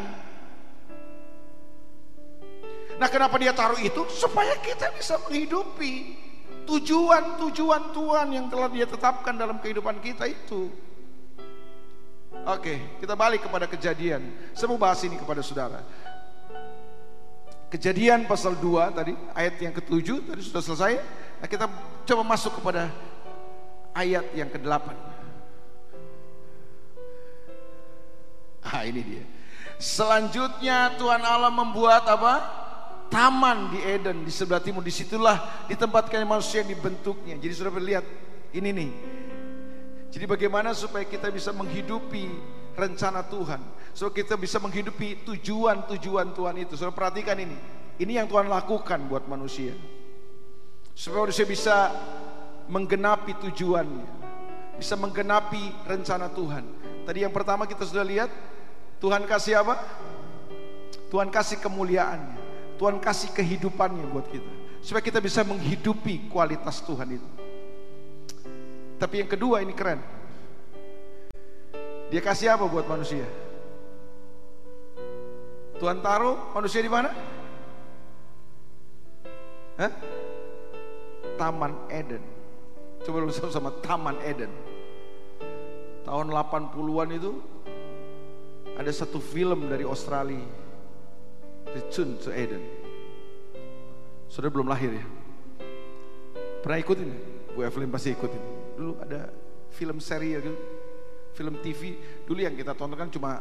[2.96, 4.04] Nah kenapa dia taruh itu?
[4.12, 6.16] Supaya kita bisa menghidupi
[6.66, 10.68] tujuan-tujuan Tuhan yang telah dia tetapkan dalam kehidupan kita itu.
[12.46, 14.22] Oke, kita balik kepada kejadian.
[14.54, 15.82] Saya mau bahas ini kepada saudara.
[17.66, 20.92] Kejadian pasal 2 tadi, ayat yang ketujuh tadi sudah selesai.
[21.42, 21.66] Nah, kita
[22.06, 22.86] coba masuk kepada
[23.98, 24.94] ayat yang ke-8.
[28.62, 29.24] Ah, ini dia.
[29.82, 32.34] Selanjutnya Tuhan Allah membuat apa?
[33.06, 38.02] taman di Eden di sebelah timur di situlah ditempatkan manusia yang dibentuknya jadi sudah lihat
[38.50, 38.90] ini nih
[40.10, 42.30] jadi bagaimana supaya kita bisa menghidupi
[42.78, 43.58] rencana Tuhan?
[43.96, 46.78] Supaya kita bisa menghidupi tujuan-tujuan Tuhan itu.
[46.78, 47.56] Sudah perhatikan ini.
[47.96, 49.72] Ini yang Tuhan lakukan buat manusia.
[50.92, 51.90] Supaya manusia bisa
[52.68, 54.06] menggenapi tujuannya.
[54.76, 56.64] Bisa menggenapi rencana Tuhan.
[57.08, 58.28] Tadi yang pertama kita sudah lihat
[59.00, 59.80] Tuhan kasih apa?
[61.08, 62.36] Tuhan kasih kemuliaannya.
[62.76, 64.52] Tuhan kasih kehidupannya buat kita.
[64.84, 67.45] Supaya kita bisa menghidupi kualitas Tuhan itu.
[68.96, 70.00] Tapi yang kedua ini keren.
[72.08, 73.26] Dia kasih apa buat manusia?
[75.76, 77.12] Tuhan taruh manusia di mana?
[79.76, 79.92] Hah?
[81.36, 82.24] Taman Eden.
[83.04, 84.48] Coba lu sama-sama Taman Eden.
[86.08, 87.32] Tahun 80-an itu
[88.80, 90.40] ada satu film dari Australia
[91.76, 92.62] Return to Eden.
[94.32, 95.06] Sudah belum lahir ya?
[96.64, 97.10] Pernah ikutin?
[97.52, 98.55] Bu Evelyn pasti ikutin.
[98.76, 99.32] Dulu ada
[99.72, 100.52] film seri gitu,
[101.32, 101.96] film TV.
[102.28, 103.40] Dulu yang kita tonton kan cuma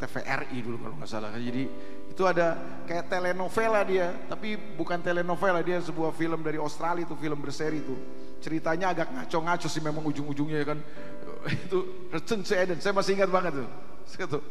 [0.00, 1.30] TVRI dulu kalau nggak salah.
[1.36, 1.68] Jadi
[2.08, 2.56] itu ada
[2.88, 7.94] kayak telenovela dia, tapi bukan telenovela dia sebuah film dari Australia itu film berseri itu.
[8.40, 10.80] Ceritanya agak ngaco-ngaco sih memang ujung-ujungnya kan.
[11.68, 12.80] Itu Return to Eden.
[12.80, 13.68] Saya masih ingat banget tuh.
[14.10, 14.42] Saya tuh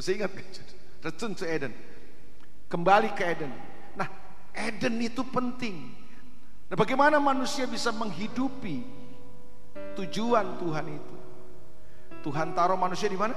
[0.00, 0.44] masih ingat kan.
[1.04, 1.72] Return to Eden.
[2.72, 3.52] Kembali ke Eden.
[4.00, 4.08] Nah,
[4.56, 5.92] Eden itu penting.
[6.70, 8.84] Nah, bagaimana manusia bisa menghidupi
[10.00, 11.16] tujuan Tuhan itu?
[12.24, 13.36] Tuhan taruh manusia di mana?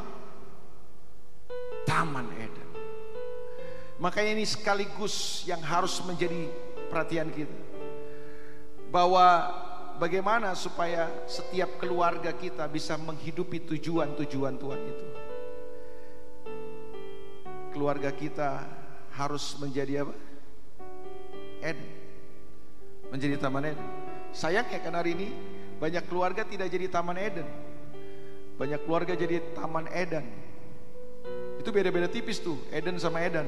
[1.83, 2.69] Taman Eden.
[3.99, 6.47] Makanya ini sekaligus yang harus menjadi
[6.87, 7.57] perhatian kita.
[8.87, 9.51] Bahwa
[9.99, 15.07] bagaimana supaya setiap keluarga kita bisa menghidupi tujuan-tujuan Tuhan itu
[17.77, 18.65] keluarga kita
[19.13, 20.17] harus menjadi apa?
[21.61, 21.96] Eden.
[23.09, 23.87] Menjadi taman Eden.
[24.35, 25.27] Sayangnya kan hari ini
[25.77, 27.47] banyak keluarga tidak jadi taman Eden.
[28.57, 30.25] Banyak keluarga jadi taman Eden.
[31.61, 33.47] Itu beda-beda tipis tuh, Eden sama Eden.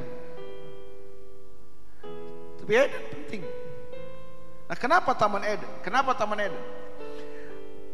[2.62, 3.44] Tapi Eden penting.
[4.70, 5.72] Nah, kenapa taman Eden?
[5.82, 6.64] Kenapa taman Eden?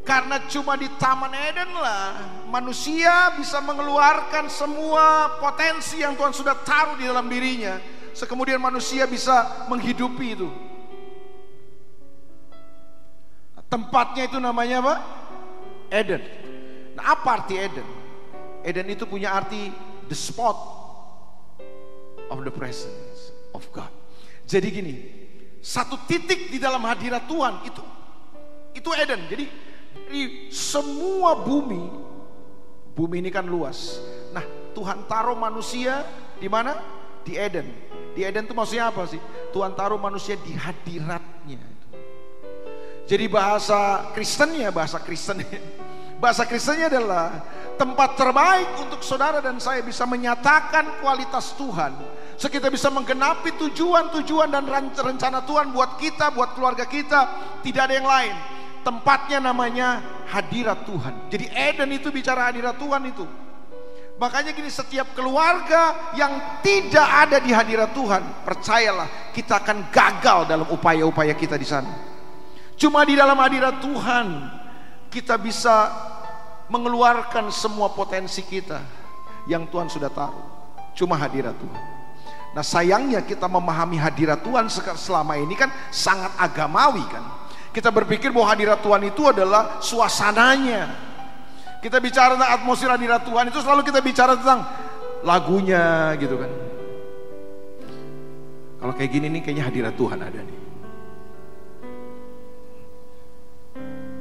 [0.06, 2.14] Karena cuma di Taman Eden lah
[2.46, 7.82] manusia bisa mengeluarkan semua potensi yang Tuhan sudah taruh di dalam dirinya.
[8.14, 10.46] Sekemudian manusia bisa menghidupi itu.
[13.76, 14.96] Tempatnya itu namanya apa?
[15.92, 16.24] Eden.
[16.96, 17.84] Nah apa arti Eden?
[18.64, 19.68] Eden itu punya arti
[20.08, 20.56] the spot
[22.32, 23.92] of the presence of God.
[24.48, 24.96] Jadi gini,
[25.60, 27.84] satu titik di dalam hadirat Tuhan itu
[28.80, 29.28] itu Eden.
[29.28, 29.44] Jadi
[30.08, 31.84] di semua bumi,
[32.96, 34.00] bumi ini kan luas.
[34.32, 36.08] Nah, Tuhan taruh manusia
[36.40, 36.80] di mana?
[37.28, 37.68] Di Eden.
[38.16, 39.20] Di Eden itu maksudnya apa sih?
[39.52, 41.75] Tuhan taruh manusia di hadiratnya.
[43.06, 45.62] Jadi bahasa Kristennya, bahasa Kristennya,
[46.18, 47.46] bahasa Kristennya adalah
[47.78, 51.94] tempat terbaik untuk saudara dan saya bisa menyatakan kualitas Tuhan.
[52.36, 57.22] So kita bisa menggenapi tujuan-tujuan dan rencana Tuhan buat kita, buat keluarga kita.
[57.62, 58.36] Tidak ada yang lain
[58.86, 61.30] tempatnya namanya hadirat Tuhan.
[61.34, 63.26] Jadi Eden itu bicara hadirat Tuhan itu.
[64.16, 70.68] Makanya gini setiap keluarga yang tidak ada di hadirat Tuhan, percayalah kita akan gagal dalam
[70.72, 72.15] upaya-upaya kita di sana.
[72.76, 74.28] Cuma di dalam hadirat Tuhan
[75.08, 75.92] kita bisa
[76.68, 78.84] mengeluarkan semua potensi kita
[79.48, 80.46] yang Tuhan sudah taruh.
[80.96, 81.84] Cuma hadirat Tuhan.
[82.56, 87.24] Nah sayangnya kita memahami hadirat Tuhan selama ini kan sangat agamawi kan.
[87.76, 90.88] Kita berpikir bahwa hadirat Tuhan itu adalah suasananya.
[91.84, 94.64] Kita bicara tentang atmosfer hadirat Tuhan itu selalu kita bicara tentang
[95.28, 96.52] lagunya gitu kan.
[98.80, 100.65] Kalau kayak gini nih kayaknya hadirat Tuhan ada nih.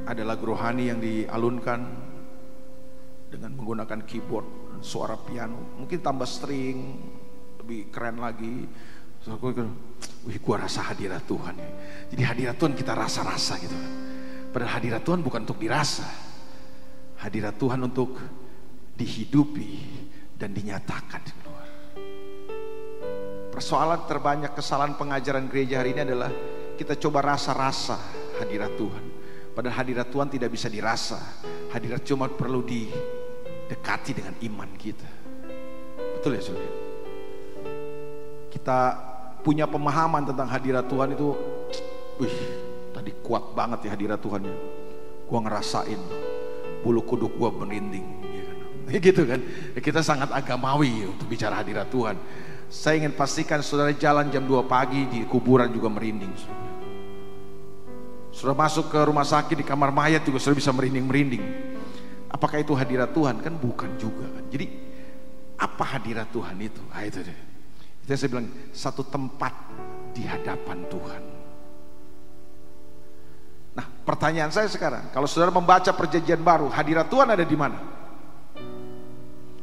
[0.05, 1.79] Ada lagu rohani yang dialunkan
[3.29, 5.81] dengan menggunakan keyboard suara piano.
[5.81, 6.77] Mungkin tambah string,
[7.65, 8.69] lebih keren lagi.
[9.25, 11.71] So, wih gua rasa hadirat Tuhan ya.
[12.13, 13.93] Jadi hadirat Tuhan kita rasa-rasa gitu kan.
[14.53, 16.05] Padahal hadirat Tuhan bukan untuk dirasa.
[17.25, 18.13] Hadirat Tuhan untuk
[18.93, 19.71] dihidupi
[20.37, 21.67] dan dinyatakan di luar.
[23.49, 26.29] Persoalan terbanyak kesalahan pengajaran gereja hari ini adalah
[26.77, 27.97] kita coba rasa-rasa
[28.37, 29.14] hadirat Tuhan.
[29.55, 31.15] Padahal hadirat Tuhan tidak bisa dirasa.
[31.71, 35.07] Hadirat cuma perlu didekati dengan iman kita.
[36.19, 36.75] Betul ya saudara?
[38.51, 38.79] Kita
[39.39, 41.31] punya pemahaman tentang hadirat Tuhan itu,
[42.19, 42.35] wih,
[42.91, 44.55] tadi kuat banget ya hadirat Tuhannya.
[45.23, 46.01] Gua ngerasain
[46.83, 48.05] bulu kuduk gua merinding.
[48.27, 48.59] Ya kan?
[49.07, 49.39] Gitu kan?
[49.79, 52.19] Kita sangat agamawi untuk bicara hadirat Tuhan.
[52.67, 56.33] Saya ingin pastikan saudara jalan jam 2 pagi di kuburan juga merinding.
[56.35, 56.64] Saudara.
[58.35, 61.39] Sudah masuk ke rumah sakit di kamar mayat juga sudah bisa merinding-merinding.
[62.27, 63.39] Apakah itu hadirat Tuhan?
[63.39, 64.43] Kan bukan juga kan.
[64.51, 64.67] Jadi
[65.55, 66.83] apa hadirat Tuhan itu?
[66.91, 67.39] Ah itu deh.
[68.03, 69.55] Itu saya bilang satu tempat
[70.11, 71.23] di hadapan Tuhan.
[73.75, 77.79] Nah, pertanyaan saya sekarang, kalau saudara membaca perjanjian baru, hadirat Tuhan ada di mana?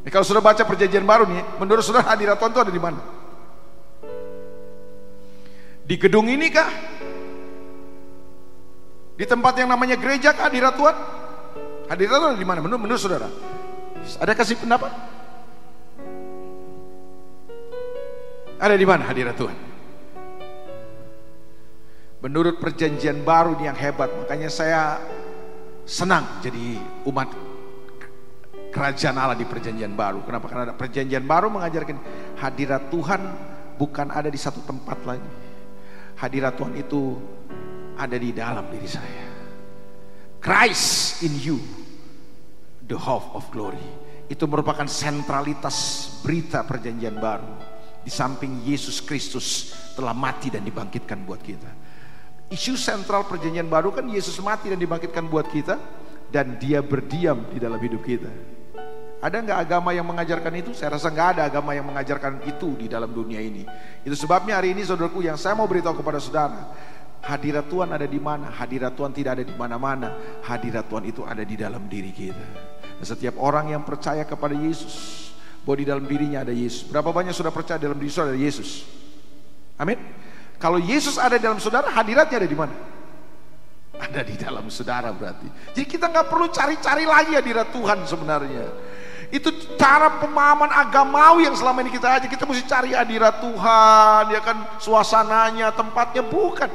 [0.01, 3.01] Nah, kalau saudara baca perjanjian baru nih, menurut saudara hadirat Tuhan itu ada di mana?
[5.85, 6.92] Di gedung ini kah?
[9.23, 10.97] Di tempat yang namanya gereja kah hadirat Tuhan?
[11.87, 12.59] Hadirat Tuhan di mana?
[12.59, 13.31] Menurut, menurut saudara?
[14.19, 14.91] Ada kasih pendapat?
[18.59, 19.55] Ada di mana hadirat Tuhan?
[22.19, 24.99] Menurut perjanjian baru yang hebat, makanya saya
[25.87, 27.31] senang jadi umat
[28.75, 30.27] kerajaan Allah di perjanjian baru.
[30.27, 30.51] Kenapa?
[30.51, 31.95] Karena ada perjanjian baru mengajarkan
[32.43, 33.23] hadirat Tuhan
[33.79, 35.31] bukan ada di satu tempat lagi.
[36.19, 37.23] Hadirat Tuhan itu
[38.03, 39.27] ada di dalam diri saya.
[40.43, 41.59] Christ in you,
[42.91, 43.83] the hope of glory.
[44.27, 47.71] Itu merupakan sentralitas berita perjanjian baru.
[48.03, 51.71] Di samping Yesus Kristus telah mati dan dibangkitkan buat kita.
[52.51, 55.79] Isu sentral perjanjian baru kan Yesus mati dan dibangkitkan buat kita.
[56.33, 58.33] Dan dia berdiam di dalam hidup kita.
[59.23, 60.73] Ada nggak agama yang mengajarkan itu?
[60.75, 63.63] Saya rasa nggak ada agama yang mengajarkan itu di dalam dunia ini.
[64.03, 66.73] Itu sebabnya hari ini saudaraku yang saya mau beritahu kepada saudara
[67.23, 68.51] Hadirat Tuhan ada di mana?
[68.51, 70.41] Hadirat Tuhan tidak ada di mana-mana.
[70.43, 72.47] Hadirat Tuhan itu ada di dalam diri kita.
[72.99, 75.31] Dan setiap orang yang percaya kepada Yesus,
[75.63, 76.83] bahwa di dalam dirinya ada Yesus.
[76.91, 78.83] Berapa banyak sudah percaya dalam diri saudara Yesus?
[79.79, 79.99] Amin.
[80.59, 82.75] Kalau Yesus ada di dalam saudara, hadiratnya ada di mana?
[83.99, 85.47] Ada di dalam saudara berarti.
[85.75, 88.67] Jadi kita nggak perlu cari-cari lagi hadirat Tuhan sebenarnya.
[89.33, 89.49] Itu
[89.81, 92.27] cara pemahaman agamawi yang selama ini kita aja.
[92.27, 96.69] Kita mesti cari hadirat Tuhan, ya kan suasananya, tempatnya bukan.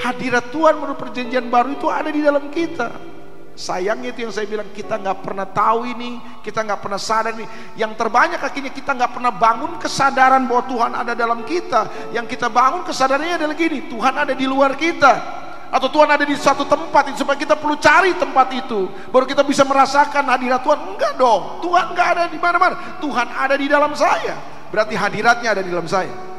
[0.00, 3.14] Hadirat Tuhan menurut perjanjian baru itu ada di dalam kita.
[3.54, 7.46] Sayangnya itu yang saya bilang kita nggak pernah tahu ini, kita nggak pernah sadar ini.
[7.78, 12.10] Yang terbanyak akhirnya kita nggak pernah bangun kesadaran bahwa Tuhan ada dalam kita.
[12.10, 15.44] Yang kita bangun kesadarannya adalah gini, Tuhan ada di luar kita.
[15.70, 19.62] Atau Tuhan ada di satu tempat supaya kita perlu cari tempat itu baru kita bisa
[19.62, 20.78] merasakan hadirat Tuhan.
[20.90, 22.98] Enggak dong, Tuhan enggak ada di mana-mana.
[22.98, 24.34] Tuhan ada di dalam saya.
[24.74, 26.33] Berarti hadiratnya ada di dalam saya.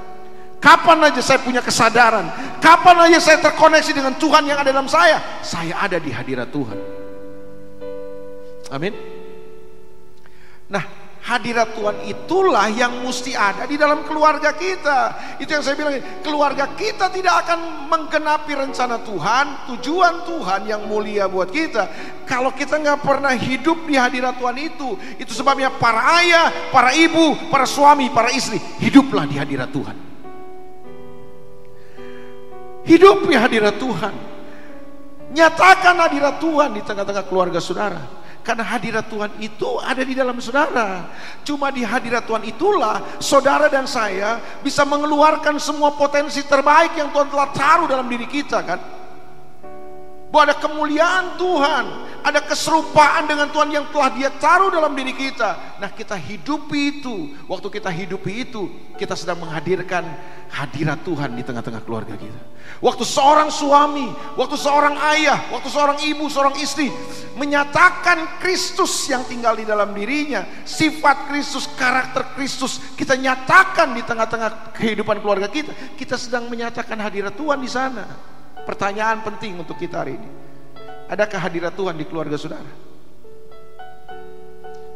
[0.66, 2.26] Kapan aja saya punya kesadaran,
[2.58, 6.78] kapan aja saya terkoneksi dengan Tuhan yang ada dalam saya, saya ada di hadirat Tuhan.
[8.74, 8.98] Amin.
[10.66, 10.82] Nah,
[11.22, 15.14] hadirat Tuhan itulah yang mesti ada di dalam keluarga kita.
[15.38, 21.30] Itu yang saya bilang, keluarga kita tidak akan menggenapi rencana Tuhan, tujuan Tuhan yang mulia
[21.30, 21.86] buat kita.
[22.26, 27.54] Kalau kita nggak pernah hidup di hadirat Tuhan itu, itu sebabnya para ayah, para ibu,
[27.54, 30.15] para suami, para istri, hiduplah di hadirat Tuhan.
[32.86, 34.14] Hidup di hadirat Tuhan.
[35.34, 38.02] Nyatakan hadirat Tuhan di tengah-tengah keluarga saudara.
[38.46, 41.10] Karena hadirat Tuhan itu ada di dalam saudara.
[41.42, 47.26] Cuma di hadirat Tuhan itulah saudara dan saya bisa mengeluarkan semua potensi terbaik yang Tuhan
[47.34, 49.05] telah taruh dalam diri kita kan.
[50.36, 51.86] Bahwa ada kemuliaan Tuhan,
[52.20, 55.80] ada keserupaan dengan Tuhan yang telah dia taruh dalam diri kita.
[55.80, 58.68] Nah kita hidupi itu, waktu kita hidupi itu,
[59.00, 60.04] kita sedang menghadirkan
[60.52, 62.36] hadirat Tuhan di tengah-tengah keluarga kita.
[62.84, 66.92] Waktu seorang suami, waktu seorang ayah, waktu seorang ibu, seorang istri
[67.40, 74.76] menyatakan Kristus yang tinggal di dalam dirinya, sifat Kristus, karakter Kristus, kita nyatakan di tengah-tengah
[74.76, 78.35] kehidupan keluarga kita, kita sedang menyatakan hadirat Tuhan di sana.
[78.66, 80.30] Pertanyaan penting untuk kita hari ini.
[81.06, 82.72] Adakah hadirat Tuhan di keluarga saudara?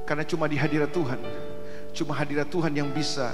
[0.09, 1.21] Karena cuma di hadirat Tuhan,
[1.93, 3.29] cuma hadirat Tuhan yang bisa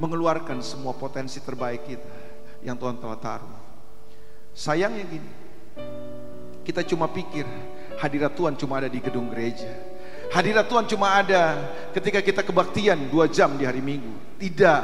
[0.00, 2.14] mengeluarkan semua potensi terbaik kita
[2.64, 3.56] yang Tuhan telah taruh.
[4.56, 5.32] Sayangnya gini,
[6.64, 7.44] kita cuma pikir
[8.00, 9.68] hadirat Tuhan cuma ada di gedung gereja.
[10.32, 11.60] Hadirat Tuhan cuma ada
[11.92, 14.40] ketika kita kebaktian dua jam di hari Minggu.
[14.40, 14.82] Tidak,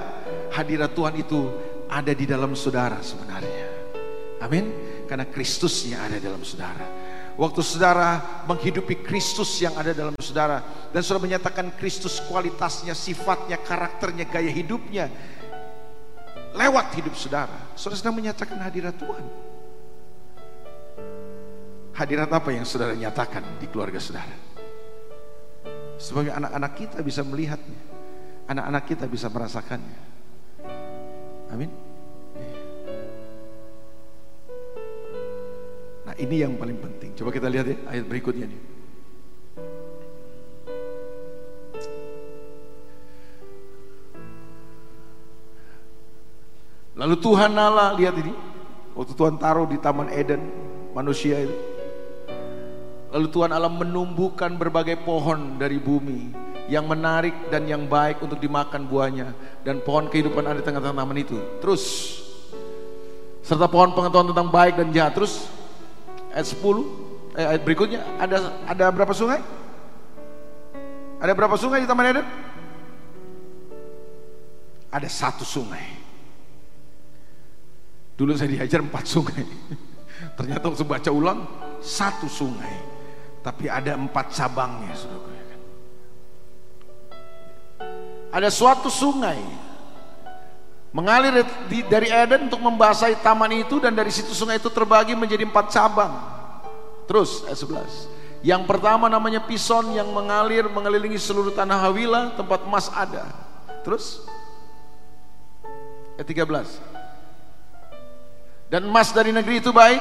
[0.52, 1.40] hadirat Tuhan itu
[1.88, 3.57] ada di dalam saudara sebenarnya.
[4.38, 4.70] Amin.
[5.08, 6.86] Karena Kristusnya ada dalam saudara.
[7.38, 10.58] Waktu saudara menghidupi Kristus yang ada dalam saudara
[10.90, 15.06] dan saudara menyatakan Kristus kualitasnya, sifatnya, karakternya, gaya hidupnya
[16.58, 17.70] lewat hidup saudara.
[17.78, 19.24] Saudara sedang menyatakan hadirat Tuhan.
[21.94, 24.34] Hadirat apa yang saudara nyatakan di keluarga saudara?
[25.98, 27.80] Sebagai anak-anak kita bisa melihatnya.
[28.50, 29.98] Anak-anak kita bisa merasakannya.
[31.54, 31.87] Amin.
[36.18, 37.14] Ini yang paling penting.
[37.14, 38.60] Coba kita lihat ya ayat berikutnya nih.
[46.98, 48.34] Lalu Tuhan Allah lihat ini.
[48.98, 50.42] Waktu Tuhan taruh di Taman Eden
[50.90, 51.54] manusia itu.
[53.14, 56.34] Lalu Tuhan Allah menumbuhkan berbagai pohon dari bumi
[56.68, 59.32] yang menarik dan yang baik untuk dimakan buahnya
[59.64, 61.40] dan pohon kehidupan ada di tengah-tengah taman itu.
[61.64, 61.82] Terus
[63.40, 65.16] serta pohon pengetahuan tentang baik dan jahat.
[65.16, 65.48] Terus
[66.38, 69.42] ayat 10 eh, ayat berikutnya ada ada berapa sungai?
[71.18, 72.26] Ada berapa sungai di Taman Eden?
[74.94, 75.98] Ada satu sungai.
[78.14, 79.42] Dulu saya diajar empat sungai.
[80.38, 81.42] Ternyata waktu baca ulang
[81.82, 82.86] satu sungai.
[83.42, 85.54] Tapi ada empat cabangnya, saudara.
[88.30, 89.38] Ada suatu sungai
[90.92, 95.72] mengalir dari Eden untuk membasahi taman itu dan dari situ sungai itu terbagi menjadi empat
[95.72, 96.12] cabang.
[97.08, 98.44] Terus ayat 11.
[98.44, 103.26] Yang pertama namanya Pison yang mengalir mengelilingi seluruh tanah Hawila tempat emas ada.
[103.82, 104.22] Terus
[106.16, 106.88] ayat 13.
[108.68, 110.00] Dan emas dari negeri itu baik.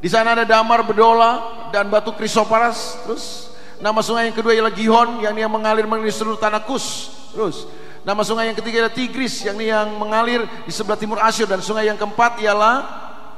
[0.00, 3.00] Di sana ada damar bedola dan batu krisoparas.
[3.04, 7.12] Terus nama sungai yang kedua ialah Gihon yang dia mengalir mengalir seluruh tanah Kus.
[7.32, 7.64] Terus
[8.04, 11.86] nama sungai yang ketiga adalah Tigris yang yang mengalir di sebelah timur Asyur dan sungai
[11.88, 12.76] yang keempat ialah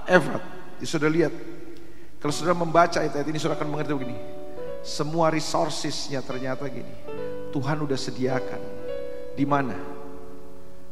[0.07, 0.43] Efrat.
[0.83, 1.33] Ini sudah lihat.
[2.23, 4.19] Kalau sudah membaca ayat ini sudah akan mengerti begini.
[4.83, 6.91] Semua resourcesnya ternyata gini.
[7.55, 8.63] Tuhan udah sediakan.
[9.35, 9.75] Di mana?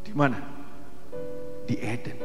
[0.03, 0.39] Di mana?
[1.67, 2.19] Di Eden.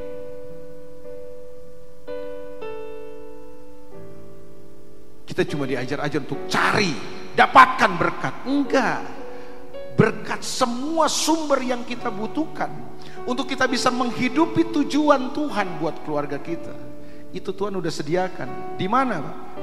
[5.25, 6.93] Kita cuma diajar ajar untuk cari,
[7.33, 8.33] dapatkan berkat.
[8.45, 9.24] Enggak.
[9.95, 12.67] Berkat semua sumber yang kita butuhkan
[13.23, 16.75] untuk kita bisa menghidupi tujuan Tuhan buat keluarga kita.
[17.31, 18.79] Itu Tuhan udah sediakan.
[18.79, 19.19] Di mana?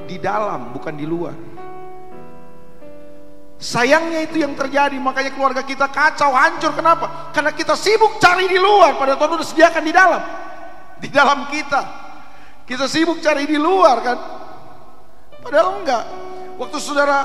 [0.09, 1.33] Di dalam, bukan di luar.
[3.63, 6.75] Sayangnya itu yang terjadi, makanya keluarga kita kacau, hancur.
[6.75, 7.31] Kenapa?
[7.31, 10.21] Karena kita sibuk cari di luar, padahal Tuhan udah sediakan di dalam.
[10.99, 11.81] Di dalam kita.
[12.67, 14.17] Kita sibuk cari di luar kan.
[15.39, 16.03] Padahal enggak.
[16.59, 17.23] Waktu saudara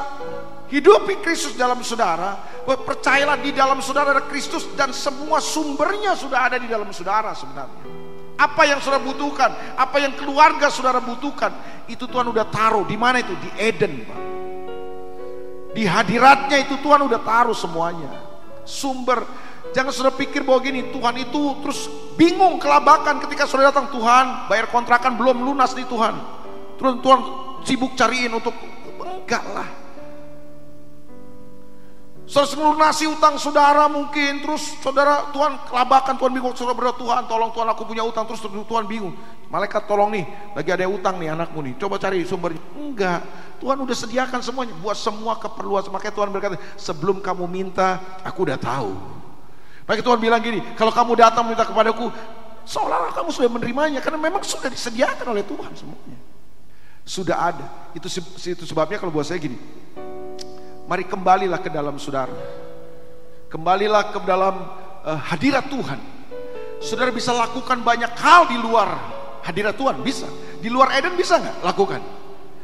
[0.71, 6.61] hidupi Kristus dalam saudara, percayalah di dalam saudara ada Kristus dan semua sumbernya sudah ada
[6.61, 7.97] di dalam saudara sebenarnya.
[8.39, 11.51] Apa yang saudara butuhkan, apa yang keluarga saudara butuhkan,
[11.89, 12.85] itu Tuhan udah taruh.
[12.85, 13.35] Di mana itu?
[13.35, 14.21] Di Eden, Pak.
[15.75, 18.11] Di hadiratnya itu Tuhan udah taruh semuanya.
[18.69, 19.25] Sumber
[19.69, 24.73] Jangan saudara pikir bahwa gini, Tuhan itu terus bingung kelabakan ketika saudara datang Tuhan, bayar
[24.73, 26.17] kontrakan belum lunas nih Tuhan.
[26.81, 27.21] Tuhan, Tuhan
[27.69, 28.57] sibuk cariin untuk
[28.97, 29.88] enggak lah
[32.29, 34.45] Saudara melunasi utang saudara mungkin.
[34.45, 38.29] Terus saudara Tuhan kelabakan Tuhan bingung saudara berdoa Tuhan tolong Tuhan aku punya utang.
[38.29, 39.17] Terus Tuhan bingung
[39.49, 42.61] malaikat tolong nih lagi ada utang nih anakmu nih coba cari sumbernya.
[42.77, 43.25] Enggak
[43.65, 45.89] Tuhan udah sediakan semuanya buat semua keperluan.
[45.89, 48.93] Makanya Tuhan berkata sebelum kamu minta aku udah tahu.
[49.89, 52.13] Makanya Tuhan bilang gini kalau kamu datang minta kepadaku
[52.69, 56.21] seolah-olah kamu sudah menerimanya karena memang sudah disediakan oleh Tuhan semuanya.
[57.09, 57.67] Sudah ada.
[57.97, 58.05] Itu
[58.37, 59.57] itu sebabnya kalau buat saya gini.
[60.89, 62.33] Mari kembalilah ke dalam saudara.
[63.53, 64.57] Kembalilah ke dalam
[65.05, 66.01] uh, hadirat Tuhan.
[66.81, 68.97] Saudara bisa lakukan banyak hal di luar
[69.45, 70.25] hadirat Tuhan, bisa.
[70.65, 72.01] Di luar Eden bisa nggak lakukan?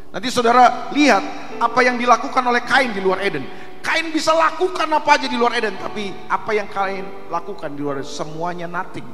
[0.09, 1.20] Nanti saudara lihat
[1.61, 3.45] apa yang dilakukan oleh Kain di luar Eden.
[3.85, 8.01] Kain bisa lakukan apa aja di luar Eden, tapi apa yang Kain lakukan di luar
[8.01, 9.05] semuanya nothing.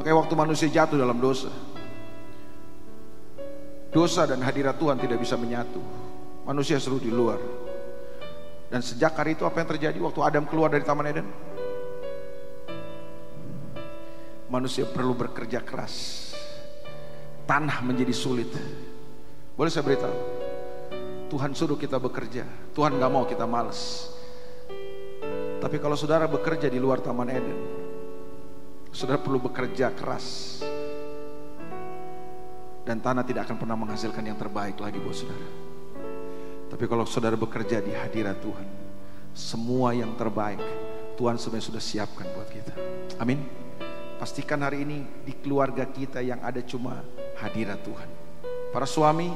[0.00, 1.52] Makanya waktu manusia jatuh dalam dosa,
[3.90, 5.82] dosa dan hadirat Tuhan tidak bisa menyatu.
[6.46, 7.38] Manusia seru di luar.
[8.66, 11.26] Dan sejak hari itu apa yang terjadi waktu Adam keluar dari Taman Eden?
[14.46, 16.30] Manusia perlu bekerja keras.
[17.46, 18.50] Tanah menjadi sulit.
[19.54, 20.16] Boleh saya beritahu?
[21.26, 22.46] Tuhan suruh kita bekerja.
[22.74, 24.10] Tuhan gak mau kita males.
[25.58, 27.58] Tapi kalau saudara bekerja di luar Taman Eden,
[28.96, 30.56] Saudara perlu bekerja keras.
[32.86, 35.48] Dan tanah tidak akan pernah menghasilkan yang terbaik lagi buat saudara.
[36.70, 38.66] Tapi kalau saudara bekerja di hadirat Tuhan,
[39.34, 40.62] semua yang terbaik
[41.18, 42.72] Tuhan sebenarnya sudah siapkan buat kita.
[43.18, 43.42] Amin.
[44.16, 47.02] Pastikan hari ini di keluarga kita yang ada cuma
[47.42, 48.08] hadirat Tuhan.
[48.70, 49.28] Para suami,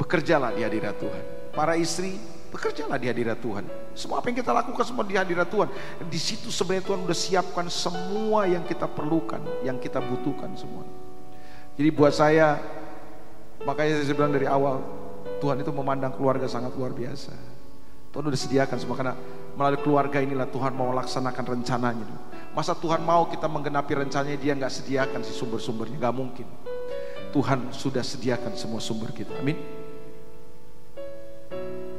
[0.00, 1.24] bekerjalah di hadirat Tuhan.
[1.52, 2.16] Para istri,
[2.50, 3.68] bekerjalah di hadirat Tuhan.
[3.92, 5.68] Semua apa yang kita lakukan semua di hadirat Tuhan.
[6.08, 11.01] Di situ sebenarnya Tuhan sudah siapkan semua yang kita perlukan, yang kita butuhkan semua.
[11.72, 12.60] Jadi buat saya,
[13.64, 14.84] makanya saya bilang dari awal,
[15.40, 17.32] Tuhan itu memandang keluarga sangat luar biasa.
[18.12, 19.16] Tuhan sudah sediakan semua karena
[19.56, 22.08] melalui keluarga inilah Tuhan mau laksanakan rencananya.
[22.52, 26.44] Masa Tuhan mau kita menggenapi rencananya dia nggak sediakan si sumber-sumbernya, nggak mungkin.
[27.32, 29.32] Tuhan sudah sediakan semua sumber kita.
[29.40, 29.56] Amin.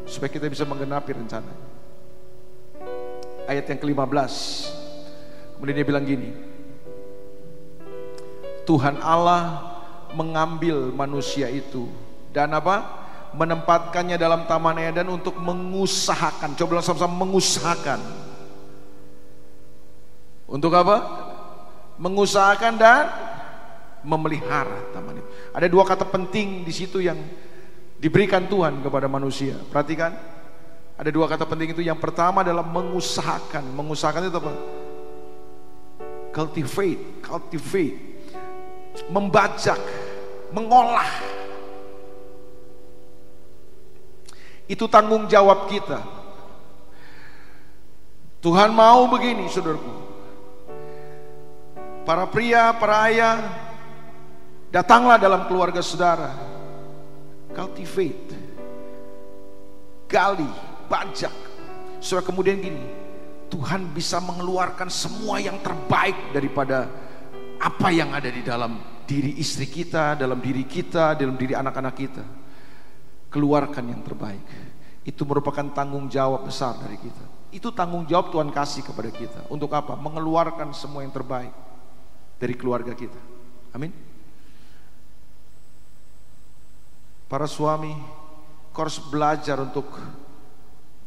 [0.05, 1.65] Supaya kita bisa menggenapi rencananya.
[3.49, 4.33] Ayat yang ke-15.
[5.57, 6.52] Kemudian dia bilang gini.
[8.63, 9.75] Tuhan Allah
[10.13, 11.89] mengambil manusia itu
[12.31, 13.01] dan apa?
[13.33, 16.53] Menempatkannya dalam taman Eden untuk mengusahakan.
[16.53, 17.97] Coba sama-sama mengusahakan
[20.53, 20.97] untuk apa?
[21.97, 23.09] Mengusahakan dan
[24.05, 25.29] memelihara taman itu.
[25.49, 27.17] Ada dua kata penting di situ yang
[27.97, 29.57] diberikan Tuhan kepada manusia.
[29.73, 30.13] Perhatikan.
[30.93, 31.81] Ada dua kata penting itu.
[31.81, 33.65] Yang pertama adalah mengusahakan.
[33.73, 34.53] Mengusahakan itu apa?
[36.29, 38.12] Cultivate, cultivate.
[39.09, 39.79] Membajak,
[40.53, 41.09] mengolah.
[44.69, 45.99] Itu tanggung jawab kita.
[48.43, 49.93] Tuhan mau begini, saudaraku.
[52.03, 53.39] Para pria, para ayah,
[54.67, 56.35] datanglah dalam keluarga saudara.
[57.55, 58.35] Cultivate.
[60.11, 60.47] Gali,
[60.91, 61.31] bajak.
[62.03, 62.83] Saudara kemudian gini,
[63.47, 66.89] Tuhan bisa mengeluarkan semua yang terbaik daripada
[67.63, 68.75] apa yang ada di dalam
[69.07, 72.23] diri istri kita, dalam diri kita, dalam diri anak-anak kita.
[73.31, 74.43] Keluarkan yang terbaik.
[75.07, 77.23] Itu merupakan tanggung jawab besar dari kita.
[77.55, 79.39] Itu tanggung jawab Tuhan kasih kepada kita.
[79.47, 79.95] Untuk apa?
[79.95, 81.55] Mengeluarkan semua yang terbaik
[82.35, 83.19] dari keluarga kita.
[83.71, 83.95] Amin.
[87.31, 87.95] Para suami,
[88.75, 89.87] kau harus belajar untuk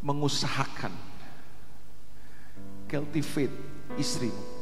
[0.00, 0.90] mengusahakan
[2.88, 3.54] cultivate
[4.00, 4.55] istrimu.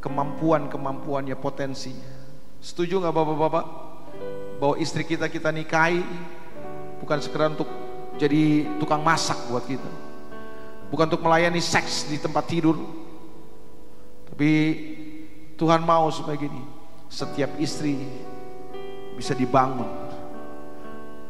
[0.00, 2.08] Kemampuan-kemampuannya, potensinya.
[2.60, 3.66] Setuju nggak bapak-bapak?
[4.60, 6.04] Bahwa istri kita kita nikahi
[7.00, 7.68] bukan sekedar untuk
[8.20, 9.88] jadi tukang masak buat kita.
[10.92, 12.76] Bukan untuk melayani seks di tempat tidur.
[14.28, 14.50] Tapi
[15.56, 16.64] Tuhan mau supaya gini,
[17.08, 17.96] setiap istri
[19.16, 19.88] bisa dibangun,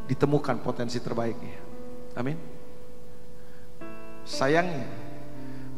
[0.07, 1.59] ditemukan potensi terbaiknya.
[2.15, 2.39] Amin.
[4.23, 5.00] Sayangnya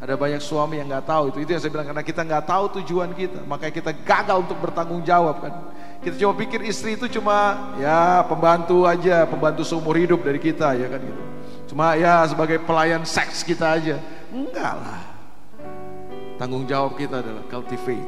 [0.02, 1.38] ada banyak suami yang nggak tahu itu.
[1.46, 5.02] Itu yang saya bilang karena kita nggak tahu tujuan kita, makanya kita gagal untuk bertanggung
[5.06, 5.54] jawab kan.
[6.04, 10.86] Kita cuma pikir istri itu cuma ya pembantu aja, pembantu seumur hidup dari kita ya
[10.92, 11.22] kan gitu.
[11.72, 13.96] Cuma ya sebagai pelayan seks kita aja.
[14.28, 15.02] Enggak lah.
[16.36, 18.04] Tanggung jawab kita adalah cultivate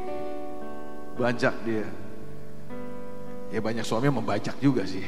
[1.17, 1.89] bajak dia.
[3.49, 5.07] Ya banyak suami membajak juga sih.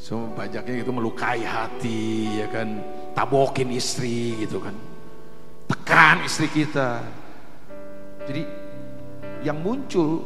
[0.00, 2.80] So bajaknya itu melukai hati, ya kan,
[3.12, 4.72] tabokin istri gitu kan,
[5.70, 6.98] tekan istri kita.
[8.26, 8.42] Jadi
[9.46, 10.20] yang muncul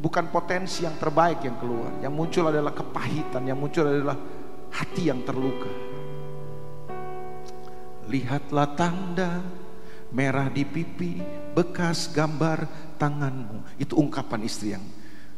[0.00, 4.16] bukan potensi yang terbaik yang keluar, yang muncul adalah kepahitan, yang muncul adalah
[4.72, 5.70] hati yang terluka.
[8.08, 9.44] Lihatlah tanda
[10.08, 11.20] merah di pipi,
[11.52, 12.64] bekas gambar
[12.96, 13.76] tanganmu.
[13.76, 14.84] Itu ungkapan istri yang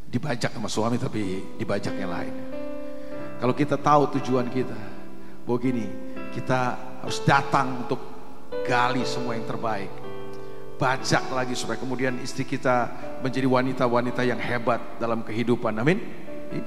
[0.07, 2.35] dibajak sama suami tapi dibajak yang lain.
[3.43, 4.77] Kalau kita tahu tujuan kita,
[5.49, 5.87] bahwa gini,
[6.37, 8.20] kita harus datang untuk
[8.67, 9.91] gali semua yang terbaik.
[10.81, 12.89] Bajak lagi supaya kemudian istri kita
[13.21, 15.77] menjadi wanita-wanita yang hebat dalam kehidupan.
[15.77, 16.01] Amin.
[16.51, 16.65] Iya.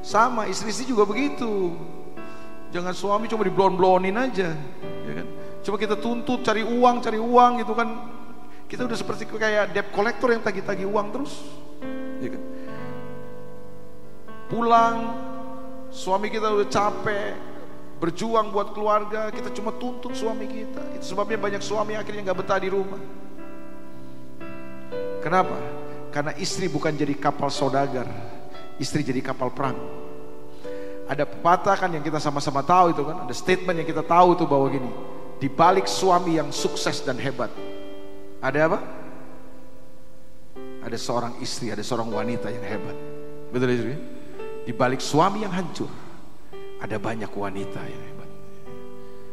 [0.00, 1.76] Sama istri-istri juga begitu.
[2.72, 4.54] Jangan suami cuma diblon-blonin aja,
[5.04, 5.26] ya kan?
[5.60, 7.88] Coba kita tuntut cari uang, cari uang gitu kan
[8.70, 11.34] kita udah seperti kayak debt collector yang tagih-tagih uang terus.
[12.22, 12.42] Ya kan?
[14.46, 14.96] Pulang,
[15.90, 17.34] suami kita udah capek,
[18.00, 20.80] berjuang buat keluarga, kita cuma tuntut suami kita.
[20.96, 23.00] Itu sebabnya banyak suami akhirnya nggak betah di rumah.
[25.20, 25.52] Kenapa?
[26.08, 28.08] Karena istri bukan jadi kapal saudagar,
[28.80, 29.76] istri jadi kapal perang.
[31.06, 34.48] Ada pepatah kan yang kita sama-sama tahu itu kan, ada statement yang kita tahu tuh
[34.48, 34.90] bahwa gini,
[35.36, 37.52] di balik suami yang sukses dan hebat,
[38.40, 38.78] ada apa?
[40.80, 42.96] Ada seorang istri, ada seorang wanita yang hebat.
[43.52, 43.94] Betul istri?
[44.64, 45.90] Di balik suami yang hancur,
[46.80, 48.30] ada banyak wanita yang hebat.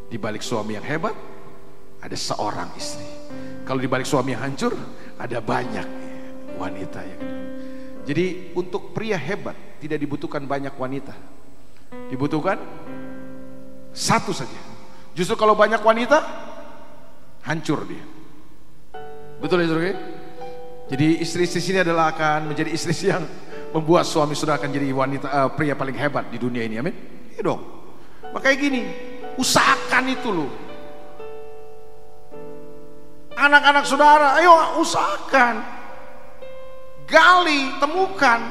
[0.07, 1.15] Di balik suami yang hebat,
[2.03, 3.07] ada seorang istri.
[3.63, 4.75] Kalau di balik suami yang hancur,
[5.17, 5.87] ada banyak
[6.57, 7.21] wanita yang
[8.07, 11.11] Jadi untuk pria hebat tidak dibutuhkan banyak wanita.
[12.07, 12.55] Dibutuhkan
[13.91, 14.55] satu saja.
[15.11, 16.23] Justru kalau banyak wanita,
[17.43, 18.05] hancur dia.
[19.43, 19.95] Betul ya saudara?
[20.87, 23.27] Jadi istri-istri sini adalah akan menjadi istri yang
[23.75, 26.79] membuat suami sudah akan jadi wanita uh, pria paling hebat di dunia ini.
[26.79, 27.16] Amin.
[27.37, 27.61] Iya dong.
[28.33, 28.81] Makanya gini,
[29.37, 30.49] usahakan itu loh.
[33.37, 35.61] Anak-anak saudara, ayo usahakan.
[37.05, 38.41] Gali, temukan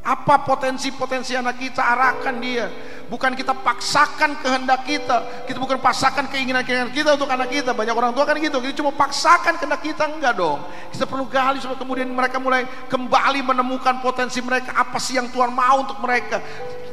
[0.00, 2.72] apa potensi-potensi anak kita, arahkan dia.
[3.12, 5.44] Bukan kita paksakan kehendak kita.
[5.44, 7.76] Kita bukan paksakan keinginan-keinginan kita untuk anak kita.
[7.76, 8.64] Banyak orang tua kan gitu.
[8.64, 10.64] Kita cuma paksakan kehendak kita enggak dong.
[10.96, 14.72] Kita perlu gali supaya kemudian mereka mulai kembali menemukan potensi mereka.
[14.72, 16.40] Apa sih yang Tuhan mau untuk mereka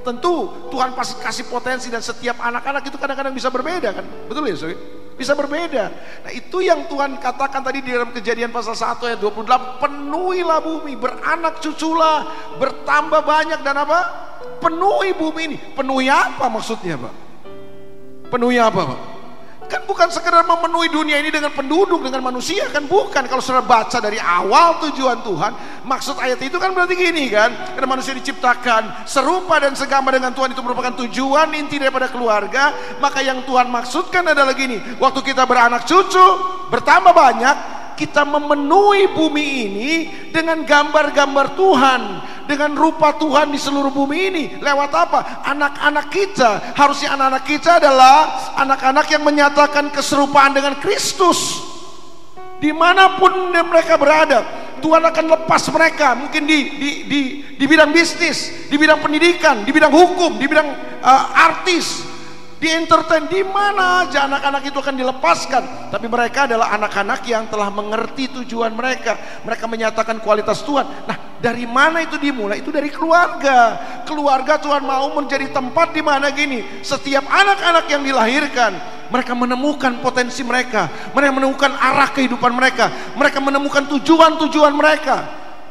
[0.08, 4.56] tentu Tuhan pasti kasih potensi dan setiap anak-anak itu kadang-kadang bisa berbeda kan betul ya
[4.56, 4.76] Soe?
[5.18, 5.90] bisa berbeda.
[6.22, 9.82] Nah itu yang Tuhan katakan tadi di dalam kejadian pasal 1 ayat 28.
[9.82, 12.22] Penuhilah bumi, beranak cuculah,
[12.62, 14.00] bertambah banyak dan apa?
[14.62, 15.58] penuhi bumi ini.
[15.74, 17.14] Penuhi apa maksudnya, Pak?
[18.34, 19.00] Penuhi apa, Pak?
[19.68, 23.28] Kan bukan sekedar memenuhi dunia ini dengan penduduk, dengan manusia, kan bukan.
[23.28, 27.76] Kalau sudah baca dari awal tujuan Tuhan, maksud ayat itu kan berarti gini kan.
[27.76, 32.72] Karena manusia diciptakan serupa dan segama dengan Tuhan itu merupakan tujuan inti daripada keluarga.
[33.04, 34.80] Maka yang Tuhan maksudkan adalah gini.
[35.04, 36.28] Waktu kita beranak cucu,
[36.72, 39.92] bertambah banyak, kita memenuhi bumi ini
[40.30, 42.02] dengan gambar-gambar Tuhan
[42.46, 44.44] dengan rupa Tuhan di seluruh bumi ini.
[44.62, 45.44] Lewat apa?
[45.44, 46.78] anak-anak kita.
[46.78, 48.18] Harusnya anak-anak kita adalah
[48.62, 51.66] anak-anak yang menyatakan keserupaan dengan Kristus.
[52.58, 54.46] Di mana pun mereka berada
[54.80, 56.14] Tuhan akan lepas mereka.
[56.14, 57.22] Mungkin di, di, di,
[57.58, 60.70] di bidang bisnis di bidang pendidikan di bidang hukum di bidang
[61.02, 62.06] uh, artis
[62.58, 65.64] di entertain di mana aja anak-anak itu akan dilepaskan.
[65.94, 69.14] Tapi mereka adalah anak-anak yang telah mengerti tujuan mereka.
[69.46, 71.06] Mereka menyatakan kualitas Tuhan.
[71.06, 72.66] Nah dari mana itu dimulai?
[72.66, 73.78] Itu dari keluarga.
[74.10, 76.66] Keluarga Tuhan mau menjadi tempat di mana gini.
[76.82, 78.74] Setiap anak-anak yang dilahirkan
[79.14, 80.90] mereka menemukan potensi mereka.
[81.14, 82.90] Mereka menemukan arah kehidupan mereka.
[83.14, 85.18] Mereka menemukan tujuan-tujuan mereka.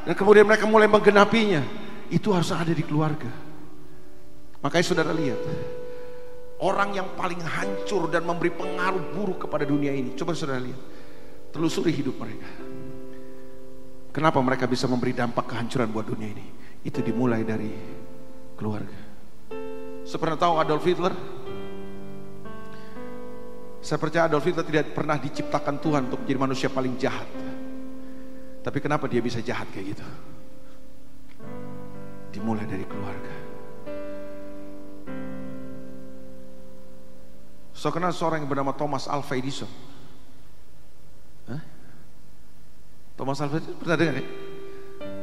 [0.07, 1.67] Dan kemudian mereka mulai menggenapinya.
[2.15, 3.29] Itu harus ada di keluarga.
[4.63, 5.43] Makanya saudara lihat
[6.57, 10.17] Orang yang paling hancur dan memberi pengaruh buruk kepada dunia ini.
[10.17, 10.81] Coba saudara lihat.
[11.53, 12.49] Telusuri hidup mereka.
[14.09, 16.47] Kenapa mereka bisa memberi dampak kehancuran buat dunia ini?
[16.81, 17.69] Itu dimulai dari
[18.57, 18.97] keluarga.
[20.09, 21.13] Saya pernah tahu Adolf Hitler?
[23.85, 27.29] Saya percaya Adolf Hitler tidak pernah diciptakan Tuhan untuk menjadi manusia paling jahat.
[28.65, 30.07] Tapi kenapa dia bisa jahat kayak gitu?
[32.33, 33.36] Dimulai dari keluarga.
[37.77, 39.69] Saya kenal seorang yang bernama Thomas Alva Edison.
[41.45, 41.61] Hah?
[43.21, 44.27] Thomas Alva Edison pernah dengar ya?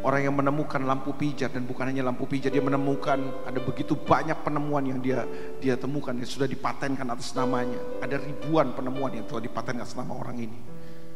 [0.05, 4.35] Orang yang menemukan lampu pijat dan bukan hanya lampu pijat, dia menemukan ada begitu banyak
[4.45, 5.25] penemuan yang dia
[5.63, 7.81] dia temukan yang sudah dipatenkan atas namanya.
[8.05, 10.59] Ada ribuan penemuan yang telah dipatenkan atas nama orang ini.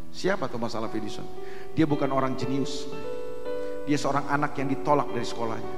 [0.09, 1.27] Siapa Thomas Alva Edison?
[1.77, 2.89] Dia bukan orang jenius.
[3.85, 5.75] Dia seorang anak yang ditolak dari sekolahnya.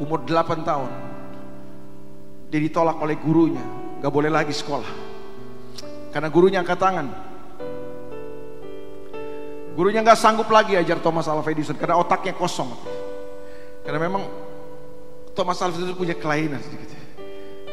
[0.00, 0.90] Umur 8 tahun.
[2.48, 4.88] Dia ditolak oleh gurunya Gak boleh lagi sekolah.
[6.10, 7.06] Karena gurunya angkat tangan.
[9.76, 12.72] Gurunya gak sanggup lagi ajar Thomas Alva Edison karena otaknya kosong.
[13.84, 14.24] Karena memang
[15.36, 16.98] Thomas Alva Edison punya kelainan sedikit.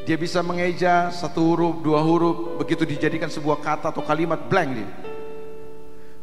[0.08, 4.90] Dia bisa mengeja satu huruf, dua huruf, begitu dijadikan sebuah kata atau kalimat blank dia.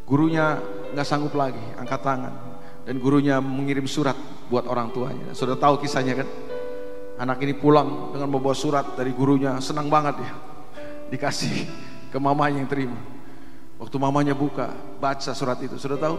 [0.04, 0.56] Gurunya
[0.92, 2.32] gak sanggup lagi, angkat tangan.
[2.84, 4.16] Dan gurunya mengirim surat
[4.52, 5.32] buat orang tuanya.
[5.32, 6.28] Sudah tahu kisahnya kan?
[7.14, 10.32] Anak ini pulang dengan membawa surat dari gurunya, senang banget ya.
[11.14, 11.54] Dikasih
[12.10, 12.98] ke mamanya yang terima.
[13.78, 16.16] Waktu mamanya buka, baca surat itu, sudah tahu?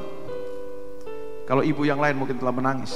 [1.46, 2.93] Kalau ibu yang lain mungkin telah menangis.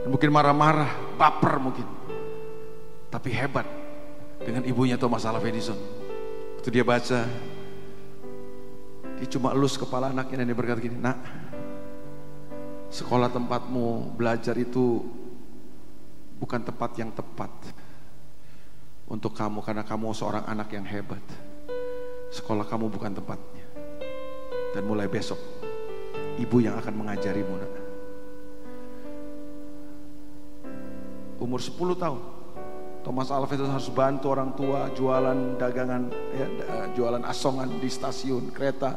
[0.00, 0.88] mungkin marah-marah,
[1.20, 1.84] baper mungkin.
[3.12, 3.68] Tapi hebat
[4.40, 5.76] dengan ibunya Thomas Alva Edison.
[6.56, 7.20] Waktu dia baca,
[9.20, 11.20] dia cuma elus kepala anaknya dan dia berkata gini, nak,
[12.88, 15.04] sekolah tempatmu belajar itu
[16.40, 17.52] bukan tempat yang tepat
[19.04, 21.20] untuk kamu karena kamu seorang anak yang hebat.
[22.32, 23.66] Sekolah kamu bukan tempatnya.
[24.72, 25.36] Dan mulai besok
[26.40, 27.72] ibu yang akan mengajarimu nak.
[31.40, 32.20] Umur 10 tahun
[33.00, 36.46] Thomas Alva itu harus bantu orang tua jualan dagangan ya,
[36.92, 38.92] jualan asongan di stasiun kereta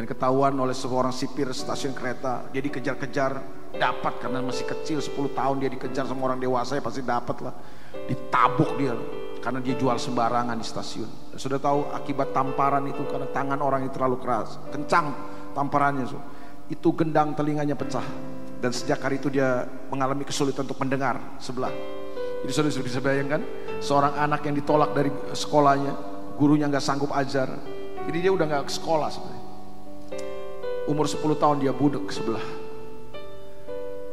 [0.00, 3.36] dan ketahuan oleh seorang sipir stasiun kereta dia dikejar-kejar
[3.76, 4.16] dapat.
[4.16, 7.52] Karena masih kecil 10 tahun dia dikejar sama orang dewasa ya pasti dapat lah.
[8.08, 8.96] Ditabuk dia
[9.44, 11.36] karena dia jual sembarangan di stasiun.
[11.36, 14.56] Sudah tahu akibat tamparan itu karena tangan orang itu terlalu keras.
[14.72, 15.12] Kencang
[15.52, 16.16] tamparannya so.
[16.72, 18.04] itu gendang telinganya pecah.
[18.56, 21.76] Dan sejak hari itu dia mengalami kesulitan untuk mendengar sebelah.
[22.40, 23.44] Jadi sudah bisa bayangkan
[23.84, 25.92] seorang anak yang ditolak dari sekolahnya
[26.40, 27.52] gurunya nggak sanggup ajar.
[28.08, 29.39] Jadi dia udah nggak sekolah sebenarnya
[30.90, 32.42] Umur 10 tahun dia budek sebelah.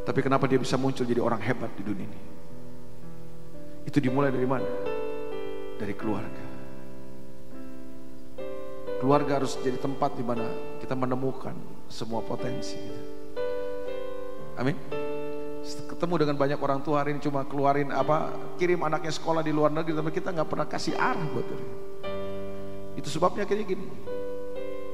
[0.06, 2.20] Tapi kenapa dia bisa muncul jadi orang hebat di dunia ini?
[3.82, 4.62] Itu dimulai dari mana?
[5.74, 6.44] Dari keluarga.
[9.02, 10.46] Keluarga harus jadi tempat di mana
[10.78, 11.58] kita menemukan
[11.90, 13.02] semua potensi kita.
[14.62, 14.78] Amin.
[15.66, 19.74] Ketemu dengan banyak orang tua hari ini cuma keluarin apa, kirim anaknya sekolah di luar
[19.74, 21.66] negeri, tapi kita nggak pernah kasih arah buat dia.
[22.94, 23.86] Itu sebabnya kayak gini.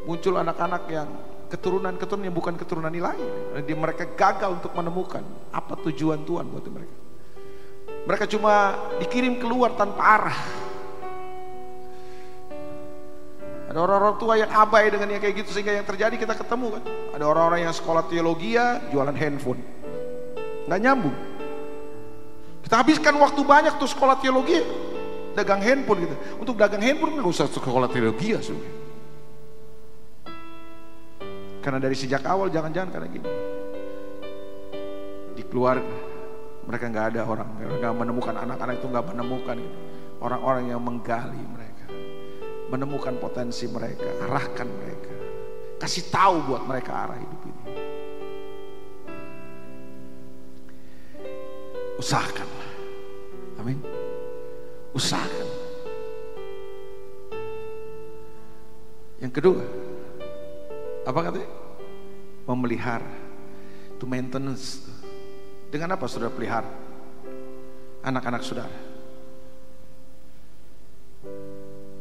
[0.09, 1.09] Muncul anak-anak yang
[1.55, 3.22] keturunan-keturunan yang bukan keturunan ilahi.
[3.62, 5.22] Jadi mereka gagal untuk menemukan
[5.55, 6.96] apa tujuan Tuhan buat mereka.
[8.11, 10.40] Mereka cuma dikirim keluar tanpa arah.
[13.70, 16.82] Ada orang-orang tua yang abai dengan yang kayak gitu sehingga yang terjadi kita ketemu kan.
[17.14, 19.62] Ada orang-orang yang sekolah teologi ya jualan handphone.
[20.66, 21.16] Nggak nyambung.
[22.66, 24.59] Kita habiskan waktu banyak tuh sekolah teologi
[25.38, 26.16] dagang handphone gitu.
[26.42, 28.84] Untuk dagang handphone nggak usah sekolah teologi ya sudah.
[31.64, 33.28] Karena dari sejak awal jangan-jangan karena gini.
[35.32, 36.12] Di keluarga
[36.64, 39.78] mereka nggak ada orang nggak menemukan anak-anak itu nggak menemukan gitu.
[40.24, 41.84] orang-orang yang menggali mereka,
[42.72, 45.12] menemukan potensi mereka, arahkan mereka,
[45.76, 47.64] kasih tahu buat mereka arah hidup ini.
[52.00, 52.70] Usahakanlah,
[53.60, 53.78] amin.
[54.96, 55.48] Usahakan.
[59.20, 59.60] Yang kedua,
[61.05, 61.50] apa katanya?
[62.48, 63.12] Memelihara,
[64.00, 64.84] to maintenance.
[65.68, 66.68] Dengan apa saudara pelihara?
[68.05, 68.78] Anak-anak saudara.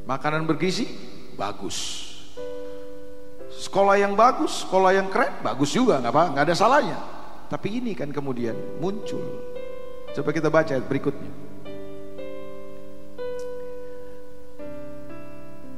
[0.04, 0.88] Makanan bergizi,
[1.36, 2.12] bagus.
[3.54, 6.99] Sekolah yang bagus, sekolah yang keren, bagus juga, nggak apa, nggak ada salahnya.
[7.47, 9.24] Tapi ini kan kemudian muncul.
[10.12, 11.32] Coba kita baca berikutnya.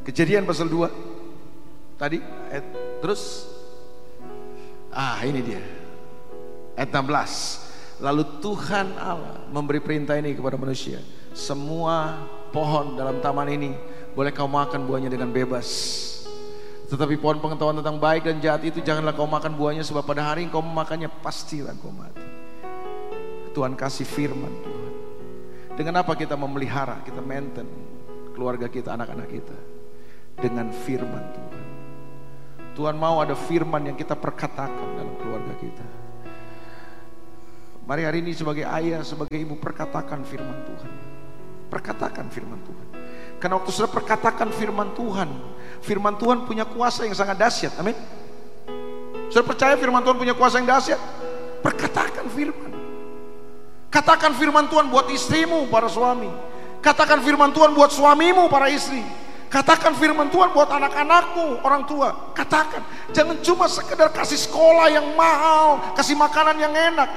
[0.06, 1.16] Kejadian pasal 2
[1.96, 2.20] Tadi
[2.52, 2.66] ayat,
[3.04, 3.50] terus?
[4.96, 5.62] Ah ini dia.
[6.76, 11.00] Ayat 16 Lalu Tuhan Allah memberi perintah ini kepada manusia.
[11.32, 13.72] Semua pohon dalam taman ini
[14.16, 15.68] Boleh kau makan buahnya dengan bebas.
[16.88, 20.48] Tetapi pohon pengetahuan tentang baik dan jahat itu Janganlah kau makan buahnya Sebab pada hari
[20.48, 22.24] kau memakannya Pastilah kau mati.
[23.56, 24.94] Tuhan kasih firman Tuhan.
[25.76, 27.68] Dengan apa kita memelihara Kita maintain
[28.36, 29.58] keluarga kita, anak-anak kita?
[30.36, 31.45] Dengan firman Tuhan
[32.76, 35.86] Tuhan mau ada firman yang kita perkatakan dalam keluarga kita.
[37.88, 40.92] Mari hari ini sebagai ayah, sebagai ibu perkatakan firman Tuhan.
[41.72, 42.88] Perkatakan firman Tuhan.
[43.40, 45.30] Karena waktu sudah perkatakan firman Tuhan,
[45.80, 47.80] firman Tuhan punya kuasa yang sangat dahsyat.
[47.80, 47.96] Amin.
[49.32, 51.00] Sudah percaya firman Tuhan punya kuasa yang dahsyat?
[51.64, 52.74] Perkatakan firman.
[53.88, 56.28] Katakan firman Tuhan buat istrimu, para suami.
[56.84, 59.00] Katakan firman Tuhan buat suamimu, para istri.
[59.56, 62.36] Katakan firman Tuhan buat anak-anakmu, orang tua.
[62.36, 62.84] Katakan.
[63.16, 67.08] Jangan cuma sekedar kasih sekolah yang mahal, kasih makanan yang enak.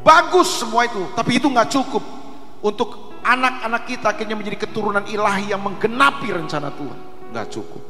[0.00, 2.00] Bagus semua itu, tapi itu nggak cukup
[2.64, 6.98] untuk anak-anak kita akhirnya menjadi keturunan ilahi yang menggenapi rencana Tuhan.
[7.36, 7.84] Nggak cukup.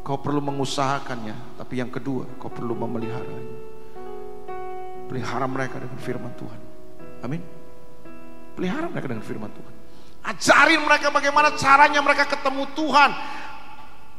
[0.00, 3.68] Kau perlu mengusahakannya, tapi yang kedua, kau perlu memeliharanya.
[5.04, 6.60] Pelihara mereka dengan firman Tuhan.
[7.28, 7.44] Amin.
[8.56, 9.77] Pelihara mereka dengan firman Tuhan.
[10.28, 13.10] Ajarin mereka bagaimana caranya mereka ketemu Tuhan.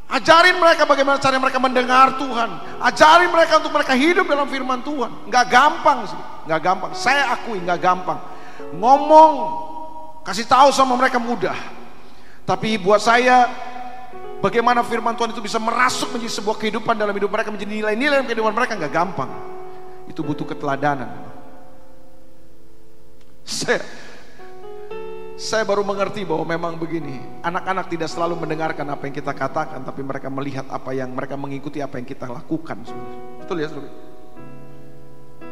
[0.09, 2.49] Ajarin mereka bagaimana caranya mereka mendengar Tuhan.
[2.81, 5.29] Ajarin mereka untuk mereka hidup dalam firman Tuhan.
[5.29, 6.91] Nggak gampang sih, nggak gampang.
[6.97, 8.17] Saya akui nggak gampang.
[8.73, 9.33] Ngomong,
[10.25, 11.53] kasih tahu sama mereka mudah.
[12.41, 13.45] Tapi buat saya,
[14.41, 18.25] bagaimana firman Tuhan itu bisa merasuk menjadi sebuah kehidupan dalam hidup mereka, menjadi nilai-nilai dalam
[18.25, 19.29] kehidupan mereka nggak gampang.
[20.09, 21.29] Itu butuh keteladanan.
[23.45, 23.85] Saya
[25.39, 30.03] saya baru mengerti bahwa memang begini, anak-anak tidak selalu mendengarkan apa yang kita katakan, tapi
[30.03, 32.83] mereka melihat apa yang mereka mengikuti apa yang kita lakukan.
[33.39, 33.87] Betul ya, saudara?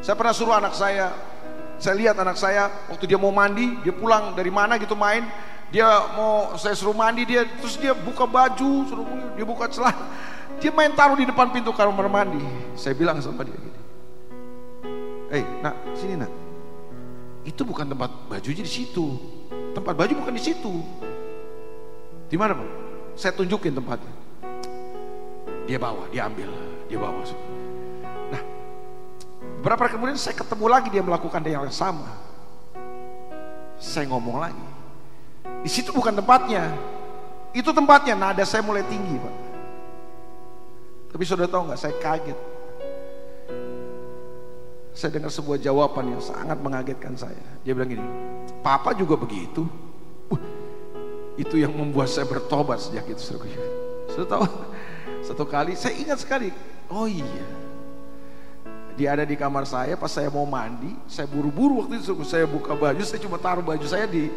[0.03, 1.15] Saya pernah suruh anak saya,
[1.79, 5.23] saya lihat anak saya waktu dia mau mandi, dia pulang dari mana gitu main,
[5.71, 5.87] dia
[6.19, 9.07] mau saya suruh mandi dia, terus dia buka baju, suruh
[9.39, 10.03] dia buka celana,
[10.59, 12.43] dia main taruh di depan pintu kamar mandi.
[12.75, 13.79] Saya bilang sama dia gini,
[15.31, 16.31] eh nak sini nak,
[17.47, 19.36] itu bukan tempat bajunya di situ
[19.77, 20.73] Tempat baju bukan di situ.
[22.25, 22.69] Di mana, Pak?
[23.13, 24.09] Saya tunjukin tempatnya.
[25.69, 26.49] Dia bawa, dia ambil,
[26.89, 27.21] dia bawa.
[28.33, 28.41] Nah,
[29.61, 32.09] berapa kemudian saya ketemu lagi dia melakukan yang sama.
[33.77, 34.65] Saya ngomong lagi.
[35.61, 36.73] Di situ bukan tempatnya.
[37.53, 38.17] Itu tempatnya.
[38.17, 39.35] Nada saya mulai tinggi, Pak.
[41.13, 41.77] Tapi sudah tahu nggak?
[41.77, 42.39] Saya kaget.
[44.97, 47.45] Saya dengar sebuah jawaban yang sangat mengagetkan saya.
[47.61, 48.09] Dia bilang gini,
[48.67, 49.63] Papa juga begitu.
[50.27, 50.43] Uh,
[51.39, 53.39] itu yang membuat saya bertobat sejak itu.
[54.11, 54.43] Sudah tahu?
[55.23, 56.51] Satu kali saya ingat sekali,
[56.91, 57.47] oh iya.
[58.99, 62.75] Dia ada di kamar saya pas saya mau mandi, saya buru-buru waktu itu saya buka
[62.75, 64.27] baju, saya cuma taruh baju saya di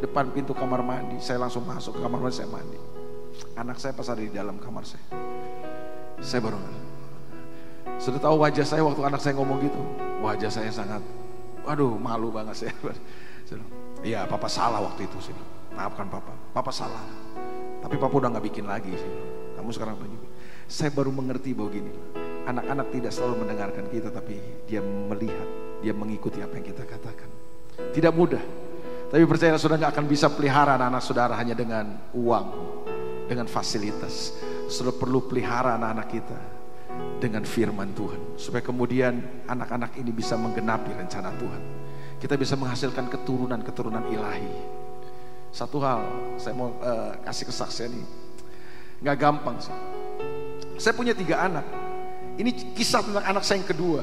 [0.00, 1.20] depan pintu kamar mandi.
[1.20, 2.80] Saya langsung masuk ke kamar mandi, saya mandi.
[3.52, 5.04] Anak saya pas ada di dalam kamar saya.
[6.24, 6.56] Saya baru
[8.00, 9.80] sudah tahu wajah saya waktu anak saya ngomong gitu.
[10.24, 11.04] Wajah saya sangat,
[11.68, 12.74] waduh malu banget saya.
[14.04, 15.36] Iya, papa salah waktu itu sih.
[15.74, 17.02] Maafkan papa, papa salah.
[17.82, 19.12] Tapi papa udah nggak bikin lagi sih.
[19.58, 20.22] Kamu sekarang tunjuk.
[20.64, 21.92] Saya baru mengerti bahwa gini,
[22.48, 25.48] anak-anak tidak selalu mendengarkan kita, tapi dia melihat,
[25.84, 27.28] dia mengikuti apa yang kita katakan.
[27.92, 28.40] Tidak mudah,
[29.14, 31.86] tapi percaya saudara nggak akan bisa pelihara anak-anak saudara hanya dengan
[32.16, 32.46] uang,
[33.30, 34.34] dengan fasilitas.
[34.66, 36.40] Saudara perlu pelihara anak-anak kita
[37.22, 41.62] dengan firman Tuhan, supaya kemudian anak-anak ini bisa menggenapi rencana Tuhan.
[42.24, 44.48] Kita bisa menghasilkan keturunan-keturunan ilahi.
[45.52, 46.00] Satu hal,
[46.40, 48.08] saya mau uh, kasih kesaksian ini,
[49.04, 49.76] nggak gampang sih.
[50.80, 51.68] Saya punya tiga anak.
[52.40, 54.02] Ini kisah tentang anak saya yang kedua.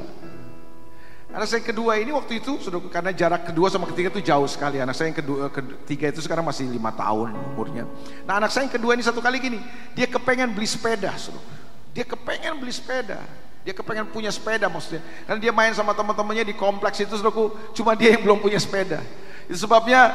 [1.34, 4.46] Anak saya yang kedua ini waktu itu sudah karena jarak kedua sama ketiga itu jauh
[4.46, 4.78] sekali.
[4.78, 7.90] Anak saya yang kedua, ketiga itu sekarang masih lima tahun umurnya.
[8.30, 9.58] Nah anak saya yang kedua ini satu kali gini,
[9.98, 11.42] dia kepengen beli sepeda, suruh.
[11.90, 13.26] Dia kepengen beli sepeda.
[13.62, 15.06] Dia kepengen punya sepeda maksudnya.
[15.30, 19.06] Karena dia main sama teman-temannya di kompleks itu saudaraku, cuma dia yang belum punya sepeda.
[19.46, 20.10] Itu sebabnya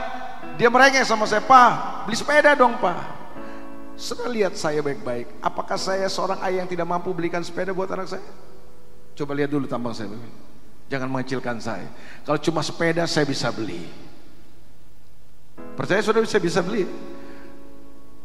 [0.58, 3.16] dia merengek sama saya, Pak, beli sepeda dong Pak.
[3.96, 5.40] Sudah lihat saya baik-baik.
[5.40, 8.26] Apakah saya seorang ayah yang tidak mampu belikan sepeda buat anak saya?
[9.16, 10.12] Coba lihat dulu tampang saya.
[10.92, 11.88] Jangan mengecilkan saya.
[12.22, 13.88] Kalau cuma sepeda saya bisa beli.
[15.76, 16.84] Percaya sudah bisa bisa beli.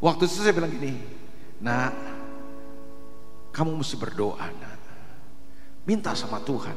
[0.04, 0.98] Waktu itu saya bilang gini,
[1.64, 1.96] nak,
[3.56, 4.71] kamu mesti berdoa, nak.
[5.92, 6.72] Minta sama Tuhan.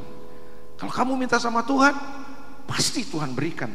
[0.75, 1.95] Kalau kamu minta sama Tuhan,
[2.67, 3.71] pasti Tuhan berikan.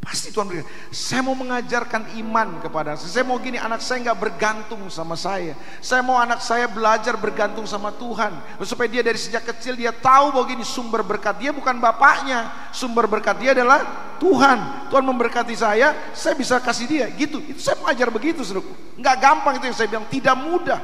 [0.00, 0.64] Pasti Tuhan berikan.
[0.88, 3.20] Saya mau mengajarkan iman kepada saya.
[3.20, 5.52] Saya mau gini, anak saya nggak bergantung sama saya.
[5.84, 8.32] Saya mau anak saya belajar bergantung sama Tuhan.
[8.64, 12.72] Supaya dia dari sejak kecil dia tahu bahwa gini sumber berkat dia bukan bapaknya.
[12.72, 13.84] Sumber berkat dia adalah
[14.16, 14.88] Tuhan.
[14.88, 17.06] Tuhan memberkati saya, saya bisa kasih dia.
[17.12, 17.44] Gitu.
[17.44, 18.72] Itu saya mengajar begitu, saudaraku.
[18.96, 20.80] Nggak gampang itu yang saya bilang, tidak mudah.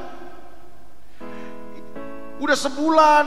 [2.39, 3.25] Udah sebulan,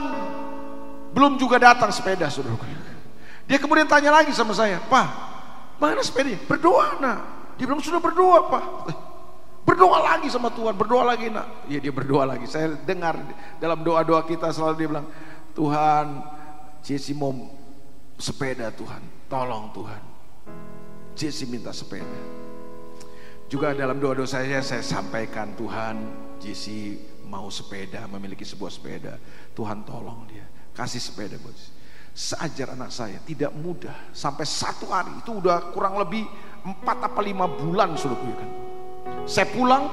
[1.13, 2.65] belum juga datang sepeda, saudaraku.
[3.45, 5.33] Dia kemudian tanya lagi sama saya, Pak,
[5.83, 6.31] Mana sepeda?
[6.47, 7.19] Berdoa nak.
[7.57, 8.65] Dia bilang sudah berdoa pak.
[9.63, 11.67] Berdoa lagi sama Tuhan, berdoa lagi nak.
[11.67, 12.47] Ya dia berdoa lagi.
[12.47, 13.19] Saya dengar
[13.59, 15.07] dalam doa-doa kita selalu dia bilang,
[15.51, 16.05] Tuhan,
[16.83, 17.31] Jesse mau
[18.19, 20.01] sepeda Tuhan, tolong Tuhan.
[21.15, 22.19] Jesse minta sepeda.
[23.47, 25.95] Juga dalam doa-doa saya saya sampaikan Tuhan,
[26.39, 29.15] Jesse mau sepeda, memiliki sebuah sepeda.
[29.51, 30.43] Tuhan tolong dia,
[30.73, 31.73] kasih sepeda Jesse
[32.13, 34.13] seajar anak saya tidak mudah.
[34.13, 36.23] Sampai satu hari itu udah kurang lebih
[36.63, 38.49] empat apa lima bulan sudah kan?
[39.25, 39.89] Saya pulang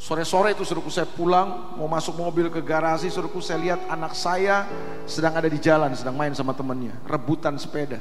[0.00, 4.64] sore-sore itu suruhku saya pulang mau masuk mobil ke garasi suruhku saya lihat anak saya
[5.04, 8.00] sedang ada di jalan sedang main sama temennya rebutan sepeda.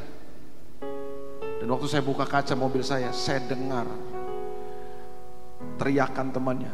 [1.58, 3.90] Dan waktu saya buka kaca mobil saya saya dengar
[5.76, 6.72] teriakan temannya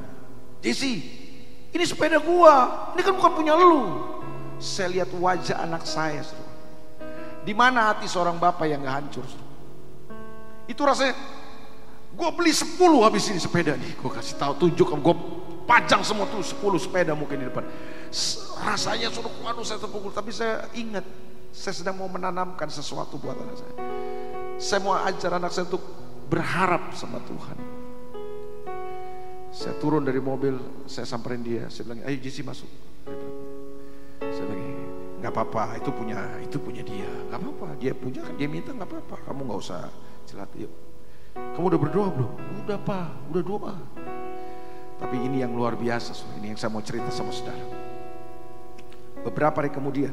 [0.61, 1.01] Jesse
[1.74, 4.13] ini sepeda gua ini kan bukan punya lu
[4.64, 6.24] saya lihat wajah anak saya,
[7.43, 9.28] Di mana hati seorang bapak yang gak hancur,
[10.64, 11.11] Itu rasanya,
[12.16, 13.99] gue beli 10 habis ini sepeda nih.
[13.99, 15.16] Gue kasih tahu, tunjuk, gue
[15.68, 17.68] pajang semua tuh 10 sepeda mungkin di depan.
[18.64, 21.03] Rasanya suruh waduh saya terpukul, tapi saya ingat,
[21.51, 23.74] saya sedang mau menanamkan sesuatu buat anak saya.
[24.55, 25.84] Saya mau ajar anak saya untuk
[26.32, 27.57] berharap sama Tuhan.
[29.51, 30.55] Saya turun dari mobil,
[30.88, 32.72] saya samperin dia, saya bilang, ayo Jesse masuk.
[34.34, 34.50] Saya
[35.24, 37.08] nggak apa-apa itu punya itu punya dia.
[37.32, 39.16] Nggak apa-apa dia punya kan dia minta nggak apa-apa.
[39.30, 39.88] Kamu nggak usah
[40.28, 40.74] celat yuk.
[41.34, 42.32] Kamu udah berdoa belum?
[42.66, 43.76] Udah pak udah doa.
[45.00, 46.12] Tapi ini yang luar biasa
[46.42, 47.64] ini yang saya mau cerita sama saudara.
[49.24, 50.12] Beberapa hari kemudian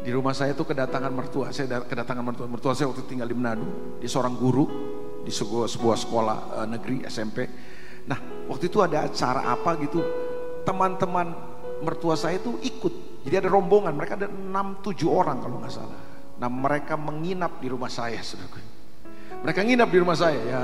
[0.00, 1.52] di rumah saya itu kedatangan mertua.
[1.52, 2.46] Saya kedatangan mertua.
[2.48, 3.66] Mertua saya waktu tinggal di Manado.
[4.00, 4.64] Di seorang guru
[5.20, 7.44] di sebuah, sebuah sekolah uh, negeri SMP
[8.08, 8.16] nah
[8.48, 10.00] waktu itu ada acara apa gitu?
[10.64, 11.49] Teman-teman
[11.82, 13.24] mertua saya itu ikut.
[13.26, 15.98] Jadi ada rombongan, mereka ada 6-7 orang kalau nggak salah.
[16.40, 18.60] Nah mereka menginap di rumah saya, saudara.
[19.40, 20.62] Mereka nginap di rumah saya, ya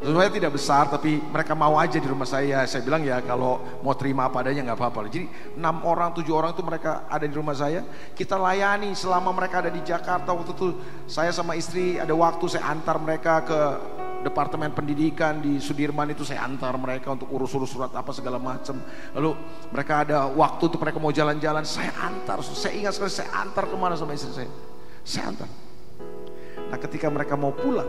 [0.00, 2.64] sebenarnya tidak besar tapi mereka mau aja di rumah saya.
[2.64, 5.12] Saya bilang ya kalau mau terima apa adanya nggak apa-apa.
[5.12, 5.28] Jadi
[5.60, 7.84] enam orang, tujuh orang itu mereka ada di rumah saya.
[8.16, 10.32] Kita layani selama mereka ada di Jakarta.
[10.32, 10.68] Waktu itu
[11.04, 13.60] saya sama istri ada waktu saya antar mereka ke
[14.26, 18.82] departemen pendidikan di Sudirman itu saya antar mereka untuk urus-urus surat apa segala macam.
[19.14, 19.30] Lalu
[19.70, 22.42] mereka ada waktu untuk mereka mau jalan-jalan, saya antar.
[22.42, 24.50] Saya ingat sekali saya antar ke mana sama istri saya.
[25.06, 25.48] Saya antar.
[26.66, 27.86] Nah ketika mereka mau pulang,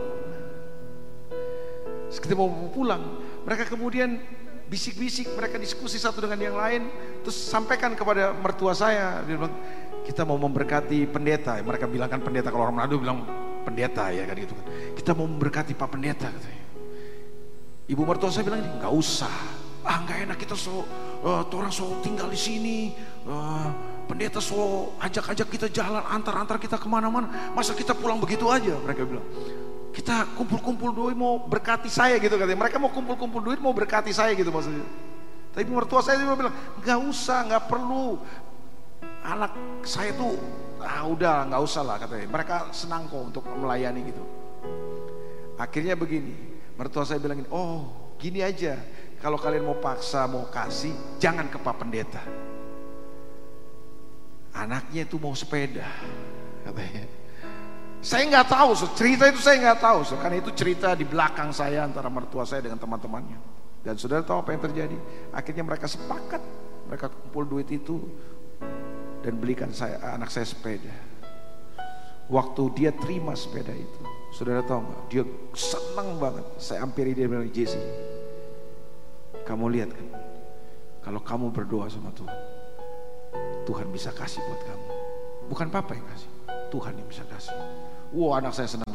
[2.06, 3.02] ketika mau pulang,
[3.42, 4.22] mereka kemudian
[4.70, 6.86] bisik-bisik, mereka diskusi satu dengan yang lain,
[7.24, 9.56] terus sampaikan kepada mertua saya, dia bilang,
[10.04, 11.56] kita mau memberkati pendeta.
[11.58, 14.66] Mereka bilang kan pendeta, kalau orang Manado bilang pendeta ya kan gitu kan.
[14.94, 16.64] Kita mau memberkati Pak Pendeta katanya.
[17.88, 19.36] Ibu mertua saya bilang, nggak usah.
[19.86, 20.84] Ah nggak enak kita so,
[21.24, 22.78] uh, orang so tinggal di sini.
[23.24, 23.72] Uh,
[24.04, 27.52] pendeta so ajak-ajak kita jalan antar-antar kita ke mana-mana.
[27.56, 28.76] Masa kita pulang begitu aja?
[28.84, 29.26] Mereka bilang
[29.98, 32.68] kita kumpul-kumpul duit mau berkati saya gitu katanya.
[32.68, 34.86] Mereka mau kumpul-kumpul duit mau berkati saya gitu maksudnya.
[35.50, 38.14] Tapi mertua saya bilang, nggak usah, nggak perlu.
[39.26, 40.38] Anak saya tuh,
[40.82, 42.26] ah udah nggak usah lah katanya.
[42.30, 44.24] Mereka senang kok untuk melayani gitu.
[45.58, 46.34] Akhirnya begini,
[46.78, 48.78] mertua saya bilang gini, oh gini aja.
[49.18, 52.22] Kalau kalian mau paksa, mau kasih, jangan ke Pak Pendeta.
[54.54, 55.90] Anaknya itu mau sepeda,
[56.62, 57.02] katanya.
[57.98, 58.86] Saya nggak tahu, so.
[58.94, 60.14] cerita itu saya nggak tahu, so.
[60.22, 63.38] karena itu cerita di belakang saya antara mertua saya dengan teman-temannya.
[63.82, 64.98] Dan saudara tahu apa yang terjadi?
[65.34, 66.42] Akhirnya mereka sepakat,
[66.86, 67.98] mereka kumpul duit itu
[69.22, 70.92] dan belikan saya anak saya sepeda.
[72.28, 74.00] Waktu dia terima sepeda itu,
[74.36, 75.02] saudara tahu nggak?
[75.08, 75.24] Dia
[75.56, 76.44] senang banget.
[76.60, 77.80] Saya hampiri dia bilang Jesse,
[79.48, 80.06] kamu lihat kan,
[81.00, 82.40] kalau kamu berdoa sama Tuhan,
[83.64, 84.88] Tuhan bisa kasih buat kamu.
[85.48, 86.30] Bukan papa yang kasih,
[86.68, 87.56] Tuhan yang bisa kasih.
[88.12, 88.88] Wah anak saya senang.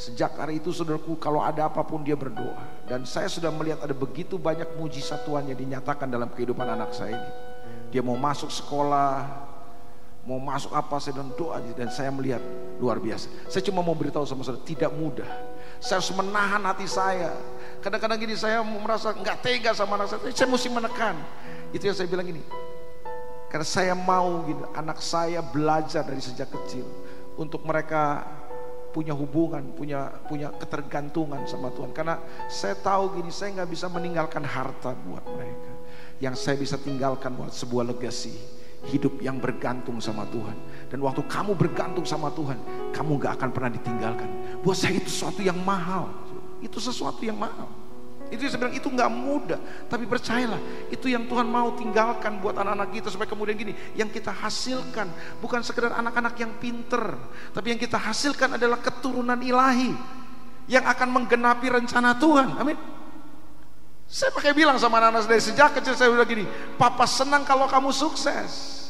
[0.00, 2.88] Sejak hari itu saudaraku kalau ada apa pun dia berdoa.
[2.88, 7.20] Dan saya sudah melihat ada begitu banyak mujizat Tuhan yang dinyatakan dalam kehidupan anak saya
[7.20, 7.32] ini.
[7.92, 9.49] Dia mau masuk sekolah,
[10.28, 12.42] mau masuk apa saya dan doa dan saya melihat
[12.76, 13.28] luar biasa.
[13.48, 15.28] Saya cuma mau beritahu sama saudara tidak mudah.
[15.80, 17.32] Saya harus menahan hati saya.
[17.80, 20.20] Kadang-kadang gini saya merasa nggak tega sama anak saya.
[20.32, 21.16] Saya mesti menekan.
[21.72, 22.42] Itu yang saya bilang gini.
[23.50, 26.86] Karena saya mau gitu, anak saya belajar dari sejak kecil
[27.34, 28.22] untuk mereka
[28.94, 31.90] punya hubungan, punya punya ketergantungan sama Tuhan.
[31.90, 35.72] Karena saya tahu gini, saya nggak bisa meninggalkan harta buat mereka.
[36.22, 40.56] Yang saya bisa tinggalkan buat sebuah legacy hidup yang bergantung sama Tuhan.
[40.88, 42.56] Dan waktu kamu bergantung sama Tuhan,
[42.96, 44.28] kamu gak akan pernah ditinggalkan.
[44.64, 46.08] Buat saya itu sesuatu yang mahal.
[46.64, 47.68] Itu sesuatu yang mahal.
[48.30, 49.58] Itu saya bilang itu nggak mudah,
[49.90, 54.30] tapi percayalah itu yang Tuhan mau tinggalkan buat anak-anak kita supaya kemudian gini, yang kita
[54.30, 55.10] hasilkan
[55.42, 57.18] bukan sekedar anak-anak yang pinter,
[57.50, 59.90] tapi yang kita hasilkan adalah keturunan ilahi
[60.70, 62.54] yang akan menggenapi rencana Tuhan.
[62.54, 62.78] Amin.
[64.10, 66.42] Saya pakai bilang sama anak-anak dari sejak kecil saya udah gini,
[66.74, 68.82] Papa senang kalau kamu sukses.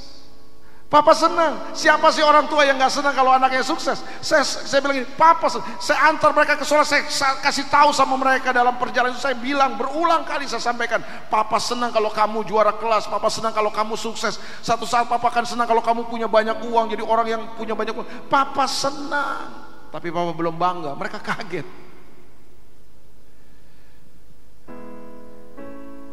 [0.90, 1.70] Papa senang.
[1.70, 4.02] Siapa sih orang tua yang nggak senang kalau anaknya sukses?
[4.18, 5.68] Saya, saya bilang ini, Papa senang.
[5.78, 9.22] Saya antar mereka ke sekolah, saya, saya kasih tahu sama mereka dalam perjalanan itu.
[9.22, 10.98] Saya bilang berulang kali saya sampaikan,
[11.30, 13.06] Papa senang kalau kamu juara kelas.
[13.06, 14.40] Papa senang kalau kamu sukses.
[14.64, 16.96] Satu saat Papa akan senang kalau kamu punya banyak uang.
[16.96, 18.08] Jadi orang yang punya banyak uang.
[18.26, 19.46] Papa senang.
[19.94, 20.98] Tapi Papa belum bangga.
[20.98, 21.89] Mereka kaget.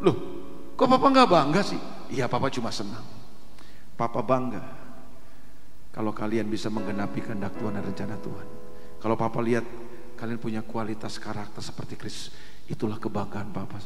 [0.02, 0.16] Loh,
[0.78, 1.80] kok Papa nggak bangga sih?
[2.14, 3.04] Iya, Papa cuma senang.
[3.98, 4.62] Papa bangga
[5.90, 8.48] kalau kalian bisa menggenapi kehendak Tuhan dan rencana Tuhan.
[9.02, 9.66] Kalau Papa lihat
[10.14, 12.30] kalian punya kualitas karakter seperti Kristus,
[12.70, 13.82] itulah kebanggaan Papa.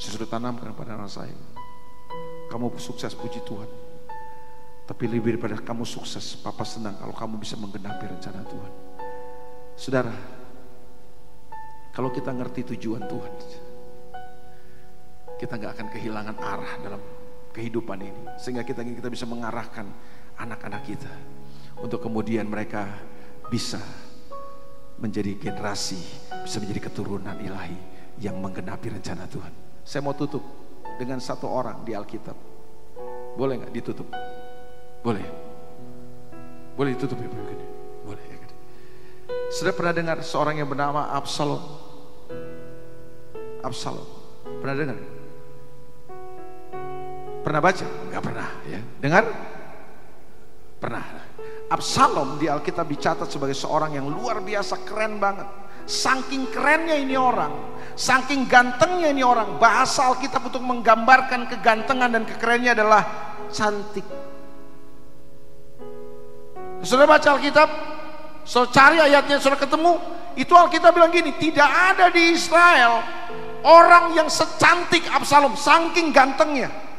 [0.00, 1.36] Saya sudah tanamkan pada anak saya.
[2.48, 3.68] Kamu sukses puji Tuhan.
[4.88, 8.72] Tapi lebih daripada kamu sukses, Papa senang kalau kamu bisa menggenapi rencana Tuhan.
[9.76, 10.16] Saudara,
[11.92, 13.32] kalau kita ngerti tujuan Tuhan,
[15.40, 17.00] kita nggak akan kehilangan arah dalam
[17.56, 19.88] kehidupan ini sehingga kita kita bisa mengarahkan
[20.36, 21.08] anak-anak kita
[21.80, 22.84] untuk kemudian mereka
[23.48, 23.80] bisa
[25.00, 25.96] menjadi generasi
[26.44, 27.72] bisa menjadi keturunan ilahi
[28.20, 29.52] yang menggenapi rencana Tuhan.
[29.80, 30.44] Saya mau tutup
[31.00, 32.36] dengan satu orang di Alkitab.
[33.32, 34.12] Boleh nggak ditutup?
[35.00, 35.24] Boleh.
[36.76, 37.66] Boleh ditutup ya begini.
[38.04, 38.36] Boleh ya.
[39.50, 41.64] Sudah pernah dengar seorang yang bernama Absalom?
[43.64, 44.06] Absalom.
[44.60, 45.19] Pernah dengar?
[47.40, 47.86] Pernah baca?
[48.08, 48.80] Enggak pernah ya.
[49.00, 49.24] Dengar?
[50.80, 51.04] Pernah.
[51.70, 55.46] Absalom di Alkitab dicatat sebagai seorang yang luar biasa keren banget.
[55.86, 57.50] Saking kerennya ini orang,
[57.98, 63.02] saking gantengnya ini orang, bahasa Alkitab untuk menggambarkan kegantengan dan kekerennya adalah
[63.50, 64.06] cantik.
[66.84, 67.68] Sudah baca Alkitab?
[68.46, 69.98] So cari ayatnya sudah ketemu,
[70.38, 73.02] itu Alkitab bilang gini, tidak ada di Israel
[73.66, 76.89] orang yang secantik Absalom, saking gantengnya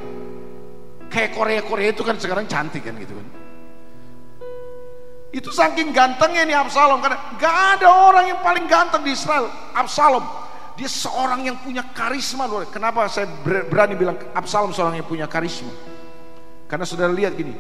[1.12, 3.28] kayak Korea-Korea itu kan sekarang cantik kan gitu kan.
[5.32, 10.24] Itu saking gantengnya nih Absalom karena gak ada orang yang paling ganteng di Israel Absalom.
[10.80, 12.68] Dia seorang yang punya karisma luar.
[12.72, 15.72] Kenapa saya berani bilang Absalom seorang yang punya karisma?
[16.68, 17.52] Karena sudah lihat gini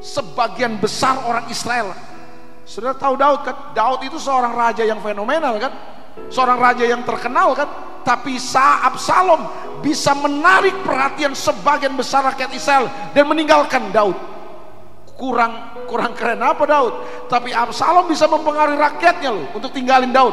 [0.00, 1.92] sebagian besar orang Israel
[2.64, 3.56] sudah tahu Daud kan?
[3.76, 5.72] Daud itu seorang raja yang fenomenal kan
[6.30, 7.68] seorang raja yang terkenal kan
[8.00, 9.44] Tapi Sa Absalom
[9.84, 14.16] bisa menarik perhatian sebagian besar rakyat Israel dan meninggalkan Daud.
[15.20, 16.94] Kurang kurang keren apa Daud?
[17.28, 20.32] Tapi Absalom bisa mempengaruhi rakyatnya loh untuk tinggalin Daud.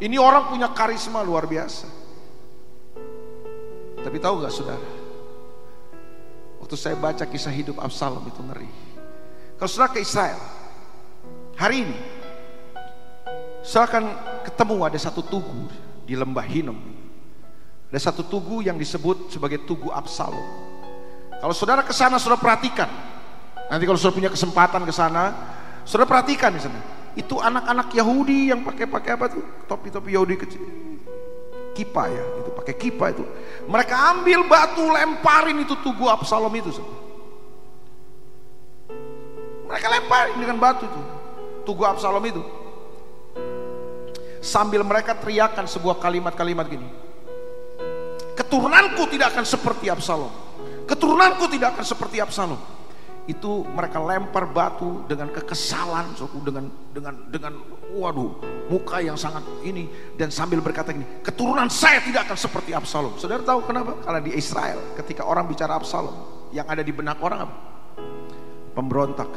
[0.00, 1.88] Ini orang punya karisma luar biasa.
[4.00, 4.88] Tapi tahu gak saudara?
[6.60, 8.70] Waktu saya baca kisah hidup Absalom itu ngeri.
[9.56, 10.40] Kalau saudara ke Israel,
[11.56, 11.96] hari ini,
[13.64, 14.04] saya akan
[14.56, 15.68] ketemu ada satu tugu
[16.08, 16.80] di lembah Hinom.
[17.92, 20.40] Ada satu tugu yang disebut sebagai tugu Absalom.
[21.36, 22.88] Kalau saudara ke sana, saudara perhatikan.
[23.68, 25.36] Nanti kalau saudara punya kesempatan ke sana,
[25.84, 26.80] saudara perhatikan di sana.
[27.12, 29.44] Itu anak-anak Yahudi yang pakai-pakai apa tuh?
[29.68, 30.64] Topi-topi Yahudi kecil.
[31.76, 33.28] Kipa ya, itu pakai kipa itu.
[33.68, 36.72] Mereka ambil batu lemparin itu tugu Absalom itu.
[39.68, 41.02] Mereka lemparin dengan batu itu.
[41.68, 42.40] Tugu Absalom itu.
[44.40, 46.88] Sambil mereka teriakan sebuah kalimat-kalimat gini.
[48.36, 50.32] Keturunanku tidak akan seperti Absalom.
[50.84, 52.60] Keturunanku tidak akan seperti Absalom.
[53.26, 56.14] Itu mereka lempar batu dengan kekesalan
[56.46, 57.58] dengan dengan dengan
[57.90, 58.38] waduh
[58.70, 59.90] muka yang sangat ini.
[60.14, 63.18] Dan sambil berkata ini keturunan saya tidak akan seperti Absalom.
[63.18, 63.98] Saudara tahu kenapa?
[64.04, 66.14] Karena di Israel ketika orang bicara Absalom
[66.54, 67.56] yang ada di benak orang apa?
[68.76, 69.30] Pemberontak.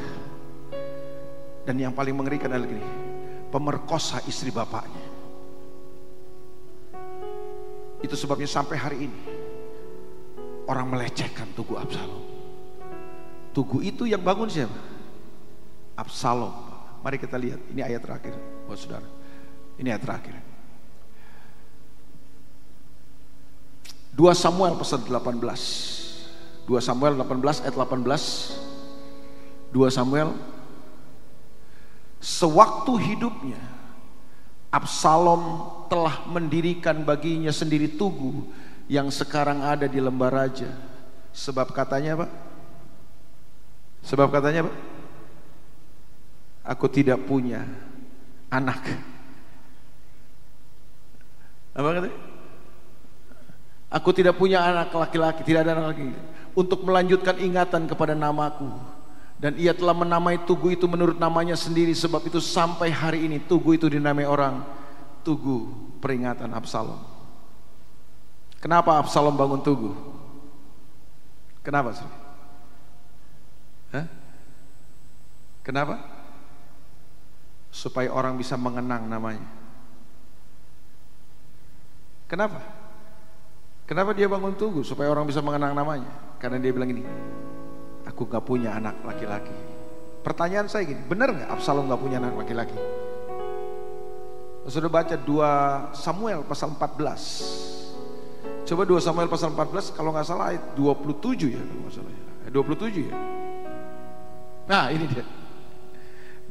[1.65, 3.08] Dan yang paling mengerikan adalah gini
[3.49, 5.09] pemerkosa istri bapaknya
[7.99, 9.21] itu sebabnya sampai hari ini
[10.69, 12.29] orang melecehkan tugu Absalom
[13.49, 14.77] Tugu itu yang bangun siapa?
[15.97, 16.53] Absalom.
[17.01, 18.35] Mari kita lihat, ini ayat terakhir
[18.67, 19.07] buat saudara.
[19.79, 20.35] Ini ayat terakhir.
[24.13, 26.67] 2 Samuel pasal 18.
[26.67, 29.75] 2 Samuel 18 ayat 18.
[29.75, 30.29] 2 Samuel
[32.19, 33.59] Sewaktu hidupnya
[34.69, 38.45] Absalom telah mendirikan baginya sendiri tugu
[38.85, 40.69] yang sekarang ada di lembah raja.
[41.33, 42.29] Sebab katanya Pak,
[44.05, 44.73] Sebab katanya apa?
[46.69, 47.65] Aku tidak punya
[48.53, 48.79] anak.
[51.73, 52.19] Apa katanya?
[53.89, 56.13] Aku tidak punya anak laki-laki, tidak ada anak laki
[56.53, 58.69] untuk melanjutkan ingatan kepada namaku.
[59.39, 63.71] Dan ia telah menamai tugu itu menurut namanya sendiri sebab itu sampai hari ini tugu
[63.79, 64.67] itu dinamai orang
[65.23, 65.71] tugu
[66.03, 66.99] peringatan Absalom.
[68.59, 69.95] Kenapa Absalom bangun tugu?
[71.63, 72.09] Kenapa sih?
[75.63, 76.01] Kenapa?
[77.69, 79.45] Supaya orang bisa mengenang namanya.
[82.27, 82.59] Kenapa?
[83.85, 86.09] Kenapa dia bangun tugu supaya orang bisa mengenang namanya?
[86.41, 87.05] Karena dia bilang ini,
[88.19, 89.55] aku gak punya anak laki-laki.
[90.19, 92.75] Pertanyaan saya gini, benar nggak Absalom gak punya anak laki-laki?
[94.67, 98.67] Sudah baca 2 Samuel pasal 14.
[98.67, 102.51] Coba 2 Samuel pasal 14 kalau nggak salah ayat 27 ya kalau salah ya.
[102.51, 103.15] 27 ya.
[104.67, 105.23] Nah ini dia.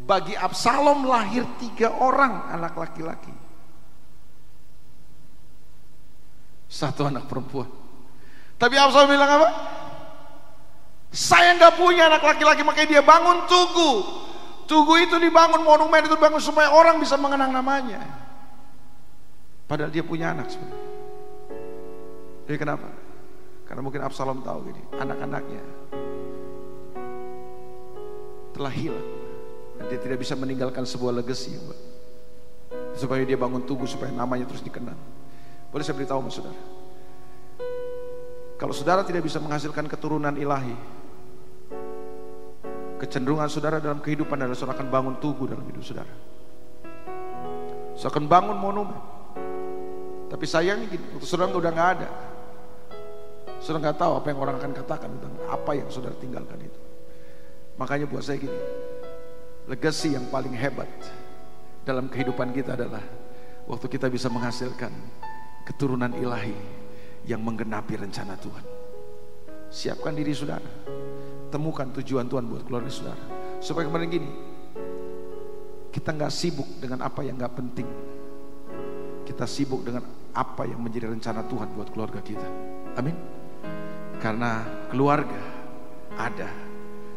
[0.09, 3.37] Bagi Absalom lahir tiga orang anak laki-laki.
[6.64, 7.69] Satu anak perempuan.
[8.57, 9.78] Tapi Absalom bilang apa?
[11.09, 13.93] Saya nggak punya anak laki-laki, makanya dia bangun tugu.
[14.68, 18.05] Tugu itu dibangun, monumen itu dibangun supaya orang bisa mengenang namanya.
[19.64, 20.93] Padahal dia punya anak sebenarnya.
[22.48, 22.89] Jadi kenapa?
[23.64, 25.64] Karena mungkin Absalom tahu gini, anak-anaknya
[28.59, 29.09] telah hilang
[29.78, 31.55] dan dia tidak bisa meninggalkan sebuah legacy
[32.98, 34.98] supaya dia bangun tubuh supaya namanya terus dikenal
[35.70, 36.59] boleh saya beritahu mas saudara
[38.59, 40.74] kalau saudara tidak bisa menghasilkan keturunan ilahi
[42.99, 46.12] kecenderungan saudara dalam kehidupan adalah saudara akan bangun tugu dalam hidup saudara.
[47.95, 49.01] Saudara akan bangun monumen.
[50.29, 52.09] Tapi sayangnya waktu saudara udah nggak ada.
[53.62, 56.81] Saudara nggak tahu apa yang orang akan katakan tentang apa yang saudara tinggalkan itu.
[57.79, 58.59] Makanya buat saya gini,
[59.70, 60.91] legasi yang paling hebat
[61.87, 63.03] dalam kehidupan kita adalah
[63.70, 64.91] waktu kita bisa menghasilkan
[65.62, 66.57] keturunan ilahi
[67.29, 68.65] yang menggenapi rencana Tuhan.
[69.69, 70.65] Siapkan diri saudara,
[71.49, 73.25] temukan tujuan Tuhan buat keluarga saudara.
[73.59, 74.31] Supaya kemarin gini,
[75.91, 77.89] kita nggak sibuk dengan apa yang nggak penting.
[79.25, 82.49] Kita sibuk dengan apa yang menjadi rencana Tuhan buat keluarga kita.
[82.97, 83.16] Amin.
[84.23, 85.43] Karena keluarga
[86.19, 86.51] ada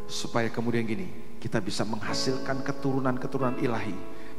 [0.06, 1.08] supaya kemudian gini
[1.42, 3.96] kita bisa menghasilkan keturunan-keturunan ilahi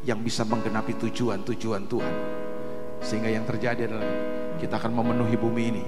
[0.07, 2.15] yang bisa menggenapi tujuan-tujuan Tuhan
[3.03, 4.11] sehingga yang terjadi adalah
[4.63, 5.85] kita akan memenuhi bumi ini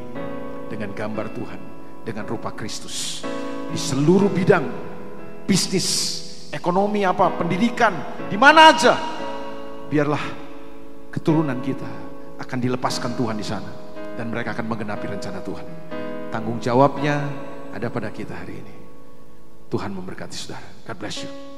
[0.66, 1.60] dengan gambar Tuhan
[2.02, 3.22] dengan rupa Kristus
[3.74, 4.62] di seluruh bidang
[5.50, 5.88] bisnis
[6.54, 8.94] ekonomi apa pendidikan di mana aja
[9.90, 10.22] biarlah
[11.10, 11.90] keturunan kita
[12.38, 13.70] akan dilepaskan Tuhan di sana
[14.14, 15.66] dan mereka akan menggenapi rencana Tuhan.
[16.30, 17.18] Tanggung jawabnya
[17.74, 18.74] ada pada kita hari ini.
[19.70, 20.66] Tuhan memberkati saudara.
[20.86, 21.53] God bless you.